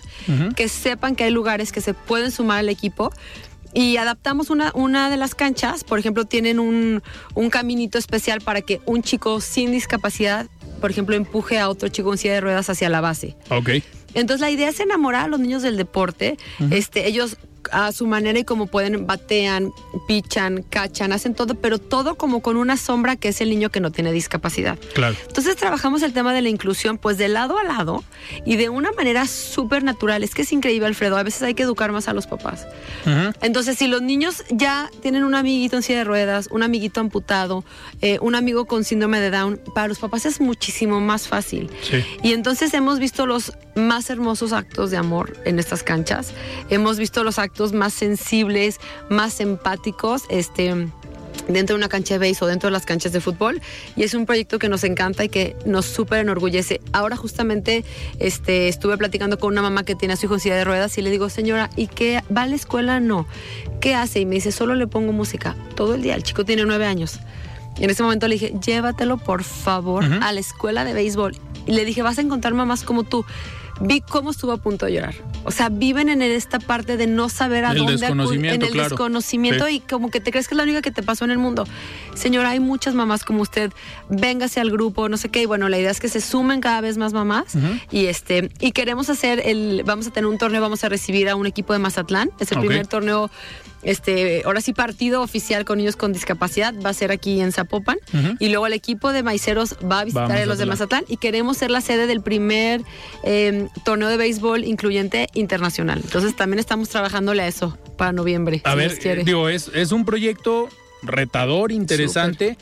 [0.55, 3.11] que sepan que hay lugares que se pueden sumar al equipo.
[3.73, 7.01] Y adaptamos una, una de las canchas, por ejemplo, tienen un,
[7.33, 10.47] un caminito especial para que un chico sin discapacidad,
[10.79, 13.35] por ejemplo, empuje a otro chico en silla de ruedas hacia la base.
[13.49, 13.69] Ok.
[14.13, 16.37] Entonces la idea es enamorar a los niños del deporte.
[16.69, 17.37] Este, ellos
[17.73, 19.71] a su manera y como pueden batean,
[20.07, 23.79] pichan, cachan, hacen todo, pero todo como con una sombra que es el niño que
[23.79, 24.77] no tiene discapacidad.
[24.93, 25.15] Claro.
[25.27, 28.03] Entonces trabajamos el tema de la inclusión pues de lado a lado
[28.45, 30.23] y de una manera súper natural.
[30.23, 31.17] Es que es increíble, Alfredo.
[31.17, 32.67] A veces hay que educar más a los papás.
[33.41, 37.65] Entonces, si los niños ya tienen un amiguito en silla de ruedas, un amiguito amputado,
[38.01, 41.69] eh, un amigo con síndrome de Down, para los papás es muchísimo más fácil.
[41.81, 42.03] Sí.
[42.21, 46.33] Y entonces hemos visto los más hermosos actos de amor en estas canchas.
[46.69, 50.87] Hemos visto los actos más sensibles, más empáticos, este
[51.47, 53.61] dentro de una cancha de béis o dentro de las canchas de fútbol
[53.95, 56.81] y es un proyecto que nos encanta y que nos súper enorgullece.
[56.91, 57.83] Ahora justamente
[58.19, 60.97] este, estuve platicando con una mamá que tiene a su hijo en silla de ruedas
[60.97, 62.21] y le digo, señora, ¿y qué?
[62.35, 62.99] ¿Va a la escuela?
[62.99, 63.27] No.
[63.81, 64.21] ¿Qué hace?
[64.21, 66.15] Y me dice, solo le pongo música todo el día.
[66.15, 67.19] El chico tiene nueve años.
[67.77, 71.35] Y en ese momento le dije, llévatelo por favor a la escuela de béisbol.
[71.65, 73.25] Y le dije, vas a encontrar mamás como tú.
[73.81, 75.15] Vi cómo estuvo a punto de llorar.
[75.45, 78.65] O sea, viven en esta parte de no saber a El dónde acudir, en desconocimiento,
[78.65, 78.89] el claro.
[78.89, 79.75] desconocimiento Sí.
[79.75, 81.65] y como que te crees que es la única que te pasó en el mundo.
[82.13, 83.71] Señora, hay muchas mamás como usted.
[84.09, 85.41] Véngase al grupo, no sé qué.
[85.41, 87.55] Y bueno, la idea es que se sumen cada vez más mamás.
[87.91, 91.35] Y este, y queremos hacer el, vamos a tener un torneo, vamos a recibir a
[91.35, 92.29] un equipo de Mazatlán.
[92.39, 93.29] Es el primer torneo,
[93.83, 96.73] este, ahora sí partido oficial con niños con discapacidad.
[96.83, 97.97] Va a ser aquí en Zapopan.
[98.39, 101.05] Y luego el equipo de maiceros va a visitar a los de Mazatlán.
[101.07, 102.81] Y queremos ser la sede del primer
[103.23, 106.01] eh, torneo de béisbol incluyente internacional.
[106.03, 108.61] Entonces también estamos trabajándole a eso para noviembre.
[108.63, 109.21] A si ver, Dios quiere.
[109.21, 110.69] eh, digo, es, es un proyecto
[111.01, 112.57] retador, interesante.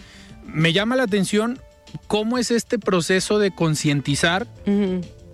[0.45, 1.60] Me llama la atención
[2.07, 4.47] cómo es este proceso de concientizar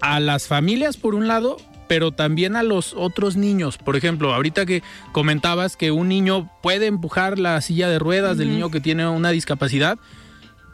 [0.02, 3.78] a las familias por un lado, pero también a los otros niños.
[3.78, 8.50] Por ejemplo, ahorita que comentabas que un niño puede empujar la silla de ruedas del
[8.50, 9.98] niño que tiene una discapacidad,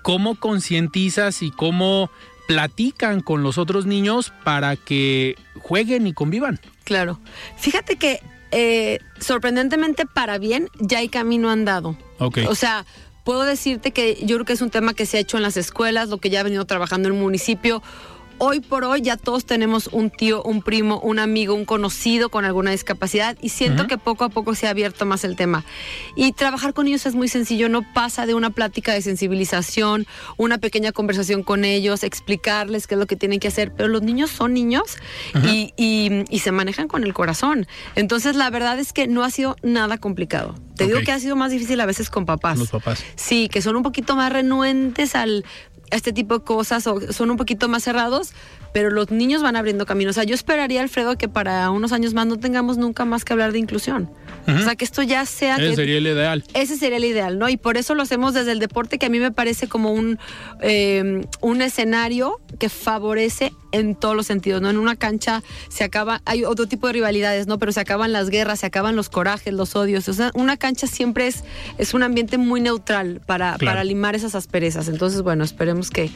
[0.02, 2.10] ¿cómo concientizas y cómo
[2.48, 6.60] platican con los otros niños para que jueguen y convivan?
[6.84, 7.20] Claro.
[7.58, 8.20] Fíjate que
[8.52, 11.98] eh, sorprendentemente para bien ya hay camino andado.
[12.20, 12.40] Ok.
[12.48, 12.86] O sea,
[13.24, 15.58] puedo decirte que yo creo que es un tema que se ha hecho en las
[15.58, 17.82] escuelas, lo que ya ha venido trabajando en el municipio.
[18.40, 22.44] Hoy por hoy ya todos tenemos un tío, un primo, un amigo, un conocido con
[22.46, 25.64] alguna discapacidad y siento que poco a poco se ha abierto más el tema.
[26.16, 30.06] Y trabajar con ellos es muy sencillo, no pasa de una plática de sensibilización,
[30.38, 34.02] una pequeña conversación con ellos, explicarles qué es lo que tienen que hacer, pero los
[34.02, 34.98] niños son niños
[35.46, 37.68] y, y- y se manejan con el corazón.
[37.96, 40.56] Entonces la verdad es que no ha sido nada complicado.
[40.76, 42.58] Te digo que ha sido más difícil a veces con papás.
[42.58, 43.04] Los papás.
[43.16, 45.46] Sí, que son un poquito más renuentes al
[45.94, 48.34] este tipo de cosas o son un poquito más cerrados,
[48.74, 50.12] pero los niños van abriendo caminos.
[50.12, 53.34] O sea, yo esperaría, Alfredo, que para unos años más no tengamos nunca más que
[53.34, 54.10] hablar de inclusión.
[54.46, 55.56] O sea, que esto ya sea...
[55.56, 56.44] Ese que- sería el ideal.
[56.54, 57.48] ese sería el ideal, ¿no?
[57.48, 60.20] Y por eso lo hacemos desde el deporte, que a mí me parece como un,
[60.62, 64.70] eh, un escenario que favorece en todos los sentidos, ¿no?
[64.70, 67.58] En una cancha se acaba, hay otro tipo de rivalidades, ¿no?
[67.58, 70.10] Pero se acaban las guerras, se acaban los corajes, los odios.
[70.10, 71.44] O sea, una cancha siempre es,
[71.78, 73.72] es un ambiente muy neutral para, Claro.
[73.78, 74.90] para limar esas asperezas.
[74.90, 76.12] Entonces, bueno, esperemos que,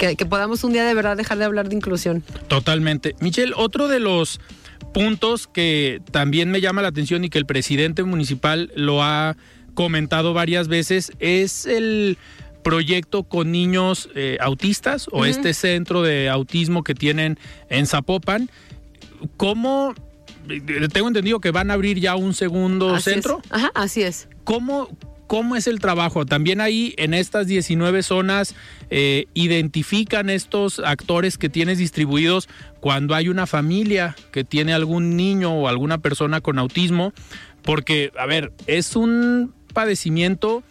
[0.00, 2.24] que, que podamos un día de verdad dejar de hablar de inclusión.
[2.48, 3.14] Totalmente.
[3.20, 4.40] Michelle, otro de los
[4.94, 9.36] puntos que también me llama la atención y que el presidente municipal lo ha
[9.74, 12.16] comentado varias veces es el
[12.64, 17.38] proyecto con niños eh, autistas o este centro de autismo que tienen
[17.68, 18.50] en Zapopan.
[19.36, 19.94] ¿Cómo?
[20.48, 23.14] eh, Tengo entendido que van a abrir ya un segundo Así es.
[23.14, 23.42] centro.
[23.50, 24.28] Ajá, así es.
[24.44, 24.88] ¿Cómo,
[25.30, 26.26] ¿Cómo es el trabajo?
[26.26, 28.56] También ahí en estas 19 zonas
[28.90, 32.48] eh, identifican estos actores que tienes distribuidos
[32.80, 37.12] cuando hay una familia que tiene algún niño o alguna persona con autismo,
[37.62, 40.64] porque, a ver, es un padecimiento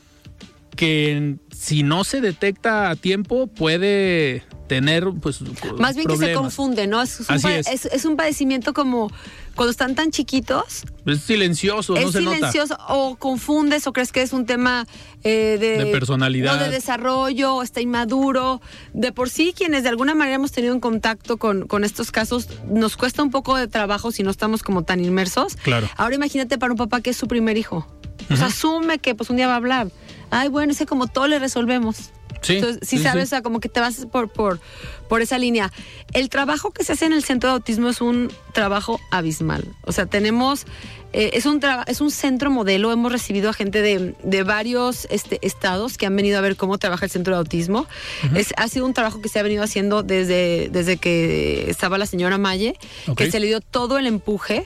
[0.79, 5.41] que si no se detecta a tiempo puede tener pues
[5.77, 7.01] Más bien que se confunde, ¿no?
[7.01, 7.67] Es, un es.
[7.67, 9.11] es- es un padecimiento como
[9.55, 12.35] cuando están tan chiquitos, Es silencioso, no es se nota.
[12.37, 14.85] silencioso o confundes o crees que es un tema
[15.25, 16.55] eh, de, De personalidad.
[16.55, 18.61] no, de desarrollo, o está inmaduro.
[18.93, 22.47] De por sí, quienes de alguna manera hemos tenido en contacto con, con estos casos,
[22.69, 25.57] nos cuesta un poco de trabajo si no estamos como tan inmersos.
[25.57, 25.89] Claro.
[25.97, 27.85] Ahora imagínate para un papá que es su primer hijo.
[28.31, 29.87] O sea, asume que pues un día va a hablar.
[30.31, 32.11] Ay, bueno, ese como todo le resolvemos.
[32.41, 33.27] Sí, Entonces, sí, sí, sabes, sí.
[33.27, 34.61] o sea, como que te vas por, por,
[35.09, 35.73] por esa línea.
[36.13, 39.65] El trabajo que se hace en el centro de autismo es un trabajo abismal.
[39.83, 40.65] O sea, tenemos,
[41.11, 45.39] eh, es, un es un centro modelo, hemos recibido a gente de, de varios este,
[45.45, 47.87] estados que han venido a ver cómo trabaja el centro de autismo.
[48.33, 52.05] es, ha sido un trabajo que se ha venido haciendo desde, desde que estaba la
[52.05, 52.75] señora Maye,
[53.07, 53.17] Ok.
[53.17, 54.65] que se le dio todo el empuje.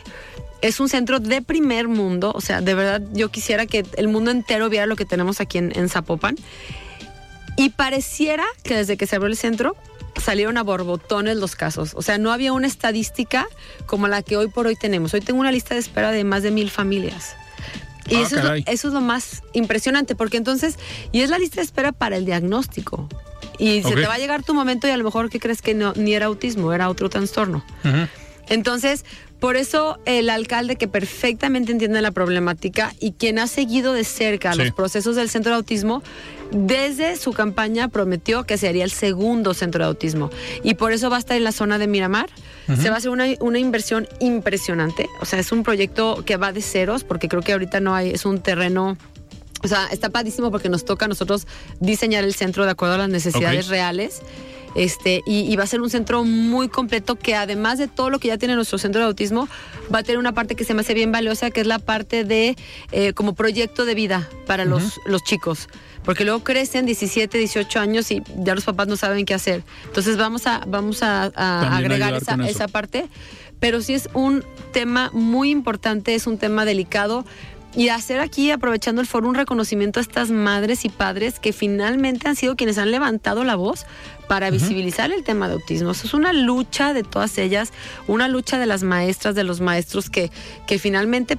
[0.64, 4.32] Es un centro de primer mundo, o sea, de verdad yo quisiera que el mundo
[4.32, 6.36] entero viera lo que tenemos aquí en, en Zapopan.
[7.57, 9.76] Y pareciera que desde que se abrió el centro
[10.20, 11.91] salieron a borbotones los casos.
[11.95, 13.45] O sea, no había una estadística
[13.86, 15.14] como la que hoy por hoy tenemos.
[15.14, 17.36] Hoy tengo una lista de espera de más de mil familias.
[18.07, 18.64] Y Ah, eso, es lo, caray.
[18.68, 20.78] eso es lo más impresionante, porque entonces,
[21.11, 23.07] y es la lista de espera para el diagnóstico.
[23.59, 25.74] Y se te va a llegar tu momento y a lo mejor que crees que
[25.74, 27.64] no, ni era autismo, era otro trastorno.
[28.54, 29.04] Entonces,
[29.39, 34.54] por eso el alcalde que perfectamente entiende la problemática y quien ha seguido de cerca
[34.54, 34.60] Sí.
[34.60, 36.01] los procesos del centro de autismo,
[36.51, 40.30] desde su campaña prometió que sería el segundo centro de autismo.
[40.64, 42.30] Y por eso va a estar en la zona de Miramar.
[42.80, 45.10] Se va a hacer una, una inversión impresionante.
[45.20, 48.12] O sea, es un proyecto que va de ceros, porque creo que ahorita no hay,
[48.12, 48.97] es un terreno...
[49.64, 51.47] O sea, está padísimo porque nos toca a nosotros
[51.80, 54.22] diseñar el centro de acuerdo a las necesidades reales.
[54.76, 58.19] Este, y, y va a ser un centro muy completo que además de todo lo
[58.19, 59.47] que ya tiene nuestro centro de autismo,
[59.93, 62.24] va a tener una parte que se me hace bien valiosa, que es la parte
[62.24, 62.55] de
[62.91, 65.69] eh, como proyecto de vida para los, los chicos.
[66.03, 69.63] Porque luego crecen 17, 18 años y ya los papás no saben qué hacer.
[69.86, 71.26] Entonces vamos a, vamos a,
[71.78, 73.07] agregar esa, esa parte.
[73.59, 74.43] Pero sí es un
[74.74, 77.26] tema muy importante, es un tema delicado.
[77.76, 82.28] Y hacer aquí, aprovechando el foro, un reconocimiento a estas madres y padres que finalmente
[82.28, 83.86] han sido quienes han levantado la voz
[84.28, 85.91] para visibilizar el tema de autismo.
[85.91, 87.74] Eso es una lucha de todas ellas,
[88.07, 90.30] una lucha de las maestras, de los maestros que,
[90.67, 91.38] que finalmente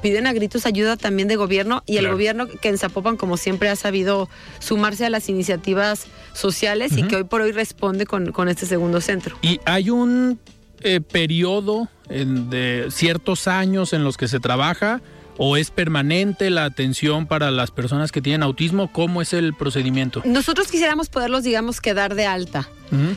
[0.00, 3.68] piden a gritos ayuda también de gobierno y el gobierno que en Zapopan, como siempre,
[3.70, 4.28] ha sabido
[4.58, 9.00] sumarse a las iniciativas sociales y que hoy por hoy responde con, con este segundo
[9.00, 9.36] centro.
[9.42, 10.38] Y hay un
[10.80, 15.00] eh, periodo en- de ciertos años en los que se trabaja
[15.36, 18.92] o es permanente la atención para las personas que tienen autismo.
[18.92, 20.22] ¿Cómo es el procedimiento?
[20.24, 22.68] Nosotros quisiéramos poderlos, digamos, quedar de alta.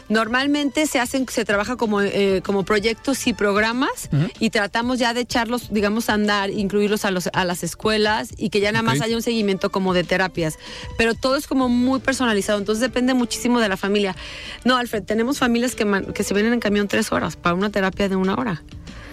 [0.10, 4.10] Normalmente se hacen, se trabaja como, eh, como proyectos y programas
[4.40, 8.50] y tratamos ya de echarlos, digamos, a andar, incluirlos a, los, a las escuelas y
[8.50, 10.58] que ya nada más haya un seguimiento como de terapias.
[10.98, 14.16] Pero todo es como muy personalizado, entonces depende muchísimo de la familia.
[14.64, 18.10] No, Alfred, tenemos familias que, que se vienen en camión tres horas para una terapia
[18.10, 18.64] de una hora.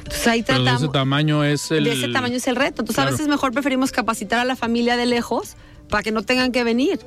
[0.05, 0.83] Entonces ahí Pero de tratamos...
[0.83, 1.85] ese tamaño es el...
[1.85, 2.83] De ese tamaño es el reto.
[2.83, 3.09] Entonces Claro.
[3.09, 5.57] a veces mejor preferimos capacitar a la familia de lejos
[5.89, 6.99] para que no tengan que venir.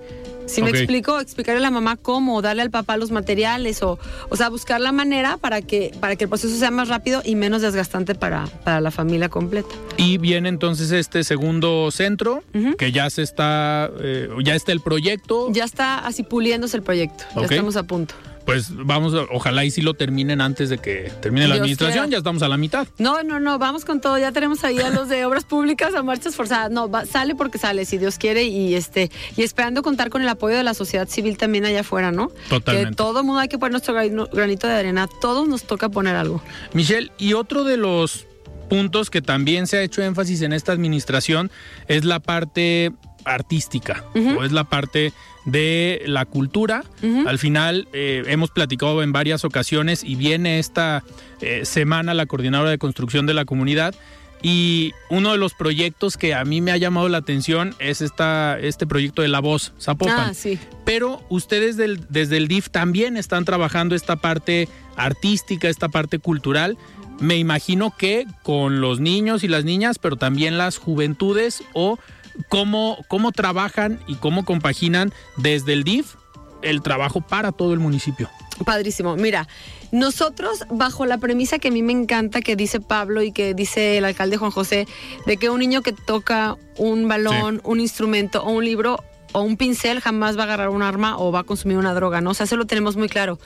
[0.46, 4.36] Si me explico, explicarle a la mamá cómo, darle al papá los materiales o, o
[4.38, 7.62] sea, buscar la manera para que, para que el proceso sea más rápido y menos
[7.62, 9.68] desgastante para, para la familia completa.
[9.98, 12.44] Y viene entonces este segundo centro,
[12.78, 15.52] que ya se está, eh, ya está el proyecto.
[15.52, 17.26] Ya está así puliéndose el proyecto.
[17.36, 18.16] Ya estamos a punto.
[18.48, 22.12] Pues vamos, a- ojalá y si lo terminen antes de que termine la administración, quiera.
[22.12, 22.88] ya estamos a la mitad.
[22.98, 24.18] No, no, no, vamos con todo.
[24.18, 26.72] Ya tenemos ahí a los de obras públicas a marchas forzadas.
[26.72, 30.30] No, va- sale porque sale, si Dios quiere, y este, y esperando contar con el
[30.30, 32.32] apoyo de la sociedad civil también allá afuera, ¿no?
[32.50, 32.92] Totalmente.
[32.92, 35.10] Que todo mundo hay que poner nuestro granito de arena.
[35.20, 36.42] Todos nos toca poner algo.
[36.72, 38.28] Michelle, y otro de los
[38.70, 41.52] puntos que también se ha hecho énfasis en esta administración
[41.90, 42.94] es la parte
[43.28, 45.14] artística o es la parte
[45.46, 46.84] de la cultura.
[47.26, 51.04] Al final eh, hemos platicado en varias ocasiones y viene esta
[51.42, 53.94] eh, semana la coordinadora de construcción de la comunidad.
[54.44, 58.60] Y uno de los proyectos que a mí me ha llamado la atención es esta,
[58.60, 60.30] este proyecto de La Voz, Zapopan.
[60.30, 60.60] Ah, sí.
[60.86, 66.78] Pero ustedes del- desde el DIF también están trabajando esta parte artística, esta parte cultural.
[67.20, 71.98] Me imagino que con los niños y las niñas, pero también las juventudes o
[72.50, 76.16] cómo, cómo trabajan y cómo compaginan desde el DIF
[76.62, 78.30] el trabajo para todo el municipio.
[78.66, 79.16] Padrísimo.
[79.16, 79.48] Mira,
[79.92, 83.98] nosotros bajo la premisa que a mí me encanta que dice Pablo y que dice
[83.98, 84.88] el alcalde Juan José,
[85.26, 89.58] de que un niño que toca un balón, un instrumento o un libro o un
[89.58, 92.32] pincel jamás va a agarrar un arma o va a consumir una droga, ¿no?
[92.32, 93.40] O sea, eso lo tenemos muy claro.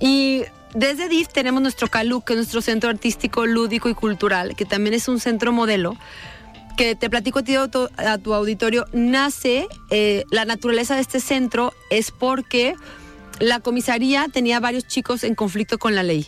[0.00, 4.64] Y desde DIF tenemos nuestro CALU, que es nuestro centro artístico, lúdico y cultural, que
[4.64, 5.96] también es un centro modelo
[6.76, 11.00] que te platico a ti a tu, a tu auditorio, nace, eh, la naturaleza de
[11.00, 12.74] este centro es porque
[13.38, 16.26] la comisaría tenía varios chicos en conflicto con la ley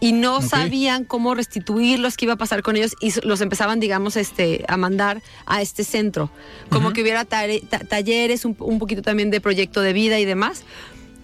[0.00, 4.16] y no sabían cómo restituirlos, qué iba a pasar con ellos y los empezaban, digamos,
[4.16, 6.30] este, a mandar a este centro.
[6.68, 10.24] Como que hubiera tare- ta- talleres, un, un poquito también de proyecto de vida y
[10.24, 10.62] demás.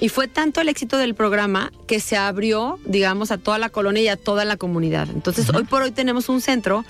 [0.01, 4.03] Y fue tanto el éxito del programa que se abrió, digamos, a toda la colonia
[4.03, 5.09] y a toda la comunidad.
[5.09, 6.85] Entonces, hoy por hoy tenemos un centro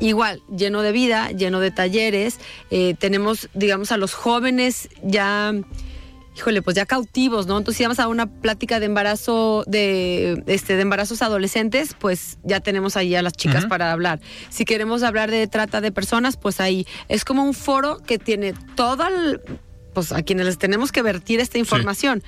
[0.00, 2.40] igual, lleno de vida, lleno de talleres.
[2.70, 5.54] Eh, tenemos, digamos, a los jóvenes ya,
[6.36, 7.58] híjole, pues ya cautivos, ¿no?
[7.58, 12.58] Entonces, si vamos a una plática de embarazo, de, este, de embarazos adolescentes, pues ya
[12.58, 14.18] tenemos ahí a las chicas para hablar.
[14.50, 18.52] Si queremos hablar de trata de personas, pues ahí es como un foro que tiene
[18.74, 19.40] todo el,
[19.98, 22.22] pues a quienes les tenemos que vertir esta información.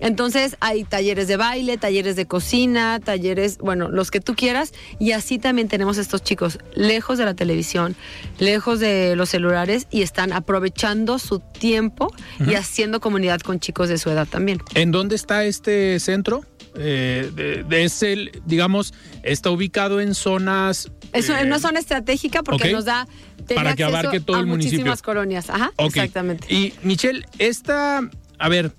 [0.00, 4.72] Entonces hay talleres de baile, talleres de cocina, talleres, bueno, los que tú quieras.
[4.98, 7.94] Y así también tenemos estos chicos lejos de la televisión,
[8.40, 12.12] lejos de los celulares y están aprovechando su tiempo
[12.44, 14.58] y haciendo comunidad con chicos de su edad también.
[14.74, 16.44] ¿En dónde está este centro?
[16.74, 20.90] Eh, de- de- es el, digamos, está ubicado en zonas.
[21.12, 23.06] Es eh, una zona estratégica porque nos da
[23.54, 24.78] Para que abarque todo a el municipio.
[24.78, 25.50] muchísimas colonias.
[25.50, 26.52] Ajá, exactamente.
[26.52, 28.72] Y Michelle, esta, a ver,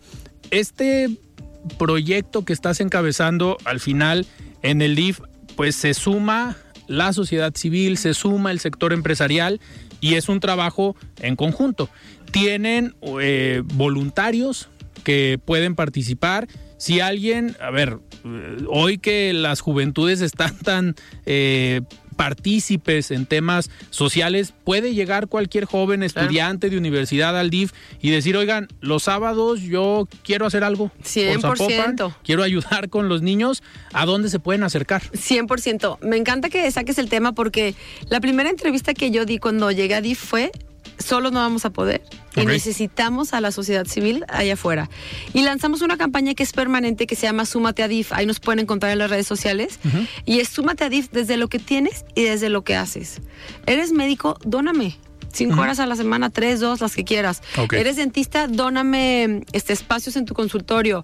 [0.51, 1.09] este
[1.77, 4.25] proyecto que estás encabezando al final
[4.61, 5.19] en el DIF,
[5.55, 6.57] pues se suma
[6.87, 9.59] la sociedad civil, se suma el sector empresarial
[10.01, 11.89] y es un trabajo en conjunto.
[12.31, 14.69] Tienen eh, voluntarios
[15.03, 16.47] que pueden participar.
[16.77, 20.95] Si alguien, a ver, eh, hoy que las juventudes están tan
[21.25, 21.81] eh,
[22.13, 28.37] partícipes en temas sociales, puede llegar cualquier joven estudiante de universidad al DIF y decir,
[28.37, 30.89] oigan, los sábados yo quiero hacer algo.
[30.89, 31.41] por 100%.
[31.41, 33.63] Zapopan, quiero ayudar con los niños.
[33.93, 35.03] ¿A dónde se pueden acercar?
[35.11, 35.99] 100%.
[36.01, 37.75] Me encanta que saques el tema porque
[38.09, 40.51] la primera entrevista que yo di cuando llegué a DIF fue
[40.99, 42.01] solos no vamos a poder
[42.35, 44.89] y necesitamos a la sociedad civil allá afuera.
[45.33, 48.11] Y lanzamos una campaña que es permanente que se llama Súmate a DIF.
[48.13, 49.79] Ahí nos pueden encontrar en las redes sociales.
[50.25, 53.21] Y es Súmate a DIF desde lo que tienes y desde lo que haces.
[53.65, 54.97] Eres médico, dóname.
[55.31, 57.41] Cinco horas a la semana, tres, dos, las que quieras.
[57.71, 61.03] Eres dentista, dóname este, espacios en tu consultorio.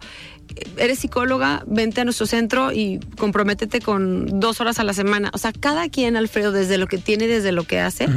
[0.77, 5.29] Eres psicóloga, vente a nuestro centro y comprométete con dos horas a la semana.
[5.33, 8.07] O sea, cada quien, Alfredo, desde lo que tiene y desde lo que hace,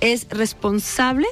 [0.00, 1.26] es responsable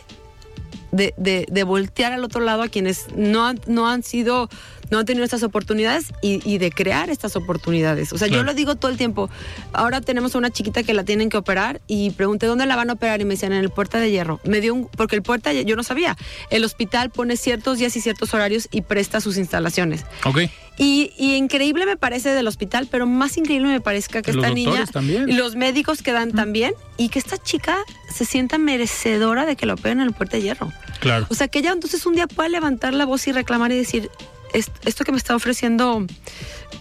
[0.92, 4.48] de, de- de voltear al otro lado a quienes no han, no han sido,
[4.90, 8.12] no han tenido estas oportunidades y, y de crear estas oportunidades.
[8.12, 9.28] O sea, yo lo digo todo el tiempo.
[9.72, 12.90] Ahora tenemos a una chiquita que la tienen que operar y pregunté dónde la van
[12.90, 14.40] a operar y me decían en el Puerta de Hierro.
[14.44, 16.16] Me dio un, porque el Puerta de- yo no sabía.
[16.50, 20.04] El hospital pone ciertos días y ciertos horarios y presta sus instalaciones.
[20.24, 20.40] Ok.
[20.78, 24.54] Y, y increíble me parece del hospital, pero más increíble me parezca que Los esta
[24.54, 25.34] niña también.
[25.36, 27.78] los médicos que dan también y que esta chica
[28.14, 30.70] se sienta merecedora de que la operen en el Puerta de Hierro.
[31.00, 31.26] Claro.
[31.30, 34.10] O sea, que ella entonces un día pueda levantar la voz y reclamar y decir,
[34.18, 36.06] "Es- esto que me está ofreciendo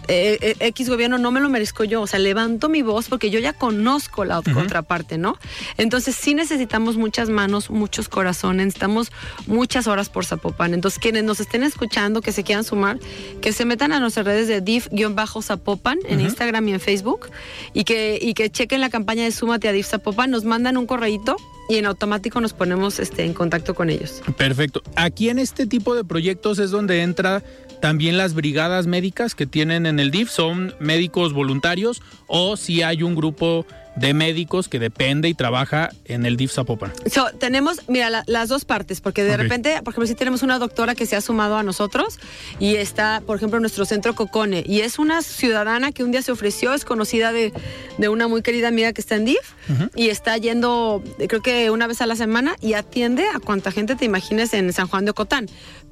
[0.07, 2.01] eh, eh, X gobierno no me lo merezco yo.
[2.01, 4.53] O sea, levanto mi voz porque yo ya conozco la Ujú.
[4.53, 5.37] contraparte, ¿no?
[5.77, 9.11] Entonces sí necesitamos muchas manos, muchos corazones, necesitamos
[9.47, 10.73] muchas horas por Zapopan.
[10.73, 12.99] Entonces quienes nos estén escuchando, que se quieran sumar,
[13.41, 16.25] que se metan a nuestras redes de DIF-Zapopan en.
[16.25, 17.29] Instagram y en Facebook
[17.73, 20.87] y que, y que chequen la campaña de Súmate a DIF Zapopan, nos mandan un
[20.87, 21.37] correíto
[21.69, 24.21] y en automático nos ponemos este, en contacto con ellos.
[24.37, 24.81] Perfecto.
[24.95, 27.43] Aquí en este tipo de proyectos es donde entra
[27.85, 30.31] también las brigadas médicas que tienen en el DIF.
[30.31, 33.63] Son médicos voluntarios o si hay un grupo
[33.95, 36.91] de médicos que depende y trabaja en el DIF Zapopan.
[37.09, 40.57] So, tenemos, mira, la- las dos partes, porque de repente, por ejemplo, si tenemos una
[40.59, 42.19] doctora que se ha sumado a nosotros
[42.59, 46.21] y está, por ejemplo, en nuestro centro Cocone, y es una ciudadana que un día
[46.23, 47.53] se ofreció, es conocida de,
[47.99, 49.53] de una muy querida amiga que está en DIF,
[49.95, 53.95] y está yendo, creo que una vez a la semana, y atiende a cuanta gente
[53.95, 55.45] te imagines en San Juan de Ocotán.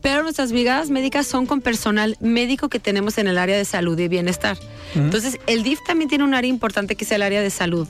[0.03, 3.97] Pero nuestras brigadas médicas son con personal médico que tenemos en el área de salud
[3.97, 4.57] y bienestar.
[4.95, 7.87] Entonces, el DIF también tiene un área importante que es el área de salud.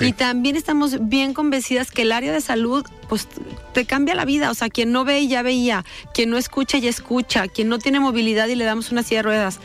[0.00, 3.26] Y también estamos bien convencidas que el área de salud, pues,
[3.74, 4.52] te cambia la vida.
[4.52, 7.98] O sea, quien no ve ya veía, quien no escucha ya escucha, quien no tiene
[7.98, 9.58] movilidad y le damos una silla de ruedas.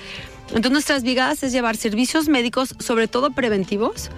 [0.48, 4.10] Entonces, nuestras brigadas es llevar servicios médicos, sobre todo preventivos,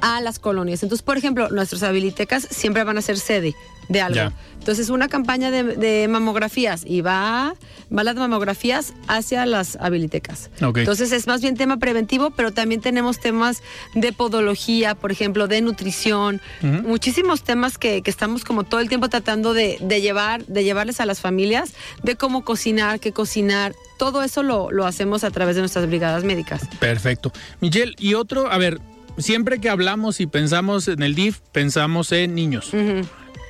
[0.00, 0.82] a las colonias.
[0.82, 3.54] Entonces, por ejemplo, nuestras habilitecas siempre van a ser sede
[3.90, 4.14] de algo.
[4.14, 4.32] Ya.
[4.58, 7.54] Entonces, una campaña de, de mamografías y va,
[7.96, 10.50] va las mamografías hacia las habilitecas.
[10.60, 13.62] Entonces, es más bien tema preventivo, pero también tenemos temas
[13.94, 19.08] de podología, por ejemplo, de nutrición, muchísimos temas que, que estamos como todo el tiempo
[19.08, 21.72] tratando de, de llevar, de llevarles a las familias,
[22.02, 23.74] de cómo cocinar, qué cocinar.
[23.98, 26.62] Todo eso lo, lo hacemos a través de nuestras brigadas médicas.
[26.78, 27.32] Perfecto.
[27.60, 28.78] Michelle, y otro, a ver,
[29.18, 32.72] siempre que hablamos y pensamos en el DIF, pensamos en niños.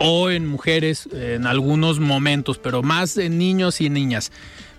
[0.01, 4.33] O en mujeres en algunos momentos, pero más en niños y niñas.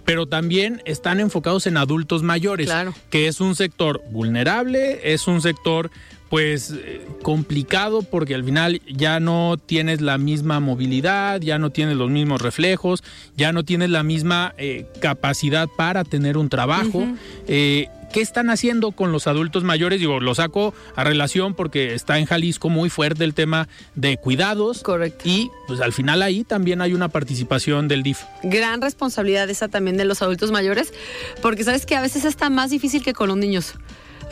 [0.04, 2.94] Pero también están enfocados en adultos mayores, Claro.
[3.12, 5.92] que es un sector vulnerable, es un sector
[6.30, 11.98] pues eh, complicado porque al final ya no tienes la misma movilidad, ya no tienes
[11.98, 13.04] los mismos reflejos,
[13.36, 17.06] ya no tienes la misma eh, capacidad para tener un trabajo.
[17.48, 20.00] Eh, ¿Qué están haciendo con los adultos mayores?
[20.00, 24.84] Digo, lo saco a relación porque está en Jalisco muy fuerte el tema de cuidados.
[24.84, 25.22] Correcto.
[25.24, 28.20] Y pues al final ahí también hay una participación del DIF.
[28.44, 30.94] gran responsabilidad esa también de los adultos mayores,
[31.42, 33.76] porque sabes que a veces está más difícil que con los niños.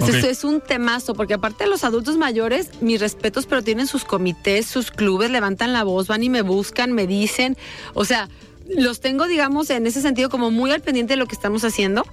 [0.02, 0.16] O sea, Ok.
[0.16, 4.06] esto es un temazo, porque aparte de los adultos mayores, mis respetos, pero tienen sus
[4.06, 7.58] comités, sus clubes, levantan la voz, van y me buscan, me dicen,
[7.94, 8.30] o sea,
[8.78, 12.06] los tengo, digamos, en ese sentido como muy al pendiente de lo que estamos haciendo.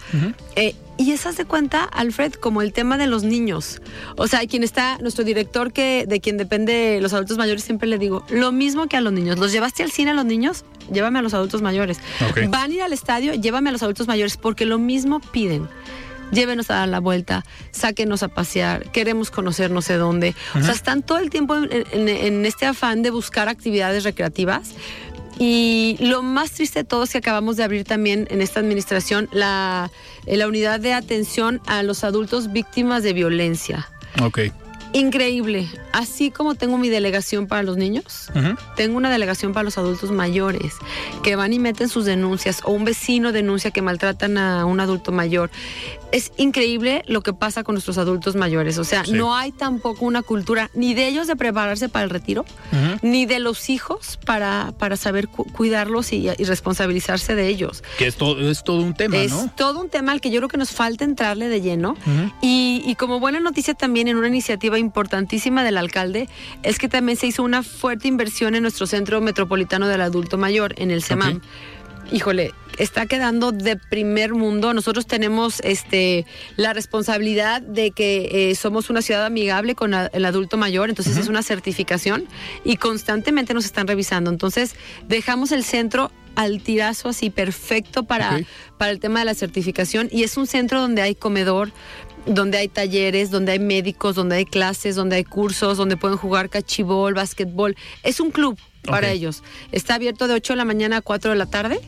[0.57, 3.83] Eh, y esas de cuenta, Alfred, como el tema de los niños.
[4.17, 7.99] O sea, quien está, nuestro director que de quien depende los adultos mayores, siempre le
[7.99, 9.39] digo, lo mismo que a los niños.
[9.39, 10.65] ¿Los llevaste al cine a los niños?
[10.91, 11.99] Llévame a los adultos mayores.
[12.49, 15.69] Van a ir al estadio, llévame a los adultos mayores, porque lo mismo piden.
[16.33, 20.35] Llévenos a dar la vuelta, sáquenos a pasear, queremos conocer no sé dónde.
[20.57, 24.71] O sea, están todo el tiempo en, en- en este afán de buscar actividades recreativas.
[25.39, 29.29] Y lo más triste de todo es que acabamos de abrir también en esta administración
[29.33, 29.91] la,
[30.25, 33.89] eh, la unidad de atención a los adultos víctimas de violencia.
[34.23, 34.41] Ok.
[34.93, 35.69] Increíble.
[35.93, 38.31] Así como tengo mi delegación para los niños,
[38.77, 40.75] tengo una delegación para los adultos mayores
[41.23, 45.13] que van y meten sus denuncias o un vecino denuncia que maltratan a un adulto
[45.13, 45.51] mayor.
[46.17, 48.79] Es increíble lo que pasa con nuestros adultos mayores.
[48.79, 49.13] O sea, Sí.
[49.13, 52.45] no hay tampoco una cultura ni de ellos de prepararse para el retiro,
[53.03, 57.83] ni de los hijos para, para saber cu- cuidarlos y, y responsabilizarse de ellos.
[57.99, 59.51] Que es todo, es todo un tema, Es ¿no?
[59.57, 61.97] todo un tema al que yo creo que nos falta entrarle de lleno.
[62.41, 66.29] y, y como buena noticia también en una iniciativa importantísima del alcalde
[66.63, 70.75] es que también se hizo una fuerte inversión en nuestro centro metropolitano del adulto mayor,
[70.79, 71.41] en el CEMAM.
[72.13, 74.75] Híjole, está quedando de primer mundo.
[74.75, 80.25] Nosotros tenemos este la responsabilidad de que eh, somos una ciudad amigable con a- el
[80.25, 82.27] adulto mayor, entonces es una certificación
[82.65, 84.31] y constantemente nos están revisando.
[84.31, 84.75] Entonces
[85.09, 88.41] dejamos el centro al tirazo así perfecto para,
[88.79, 91.73] para el tema de la certificación y es un centro donde hay comedor,
[92.27, 96.51] donde hay talleres, donde hay médicos, donde hay clases, donde hay cursos, donde pueden jugar
[96.51, 97.75] cachibol, básquetbol.
[98.03, 99.43] Es un club para ellos.
[99.73, 101.81] Está abierto de 8 de la mañana a 4 de la tarde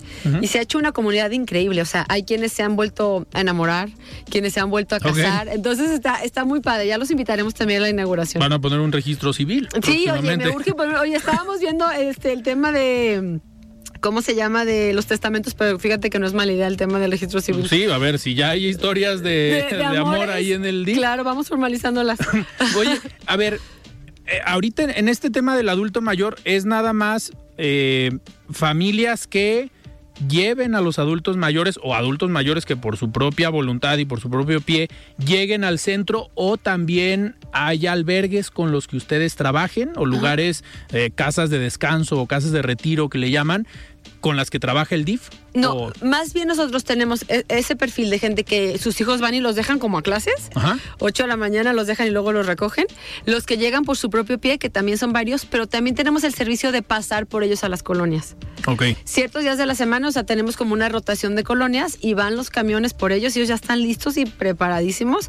[0.42, 1.80] y se ha hecho una comunidad increíble.
[1.82, 3.88] O sea, hay quienes se han vuelto a enamorar,
[4.30, 5.48] quienes se han vuelto a casar.
[5.48, 6.86] Entonces está, está muy padre.
[6.86, 8.40] Ya los invitaremos también a la inauguración.
[8.40, 9.68] Van a poner un registro civil.
[9.84, 13.40] Sí, oye, me urge poner- Oye, estábamos viendo este el tema de.
[14.00, 14.64] ¿Cómo se llama?
[14.64, 17.68] De los testamentos, pero fíjate que no es mala idea el tema del registro civil.
[17.68, 20.98] Sí, a ver, si ya hay historias de, de amor ahí en el DIF.
[20.98, 22.18] Claro, vamos formalizándolas.
[22.78, 22.96] Oye,
[23.26, 23.58] a ver,
[24.28, 28.10] eh, ahorita en- este tema del adulto mayor es nada más eh,
[28.50, 29.70] familias que
[30.28, 34.20] lleven a los adultos mayores o adultos mayores que por su propia voluntad y por
[34.20, 34.88] su propio pie
[35.24, 41.10] lleguen al centro o también hay albergues con los que ustedes trabajen o lugares, eh,
[41.14, 43.66] casas de descanso o casas de retiro que le llaman
[44.20, 45.28] con las que trabaja el DIF?
[45.54, 49.34] No, O- más bien nosotros tenemos e- ese perfil de gente que sus hijos van
[49.34, 50.50] y los dejan como a clases.
[50.54, 50.78] Ajá.
[50.98, 52.86] 8 de la mañana los dejan y luego los recogen.
[53.24, 56.34] Los que llegan por su propio pie, que también son varios, pero también tenemos el
[56.34, 58.36] servicio de pasar por ellos a las colonias.
[58.66, 58.82] Ok.
[59.04, 62.36] Ciertos días de la semana, o sea, tenemos como una rotación de colonias y van
[62.36, 65.28] los camiones por ellos ellos ya están listos y preparadísimos.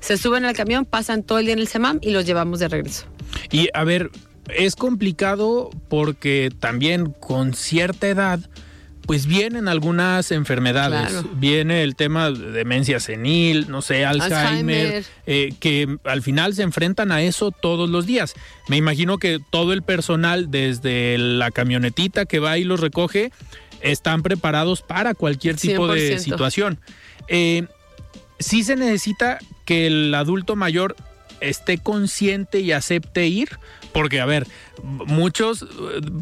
[0.00, 2.68] Se suben al camión, pasan todo el día en el SEMAM y los llevamos de
[2.68, 3.04] regreso.
[3.50, 4.10] Y a ver,
[4.56, 8.40] es complicado porque también con cierta edad,
[9.06, 11.10] pues vienen algunas enfermedades.
[11.10, 11.30] Claro.
[11.34, 15.04] Viene el tema de demencia senil, no sé, Alzheimer, Alzheimer.
[15.26, 18.34] eh, que al final se enfrentan a eso todos los días.
[18.68, 23.32] Me imagino que todo el personal, desde la camionetita que va y los recoge,
[23.80, 26.18] están preparados para cualquier tipo de 100%.
[26.18, 26.78] situación.
[27.28, 27.66] Eh,
[28.38, 30.96] sí se necesita que el adulto mayor
[31.40, 33.58] esté consciente y acepte ir,
[33.92, 34.46] porque a ver,
[34.82, 35.66] muchos eh,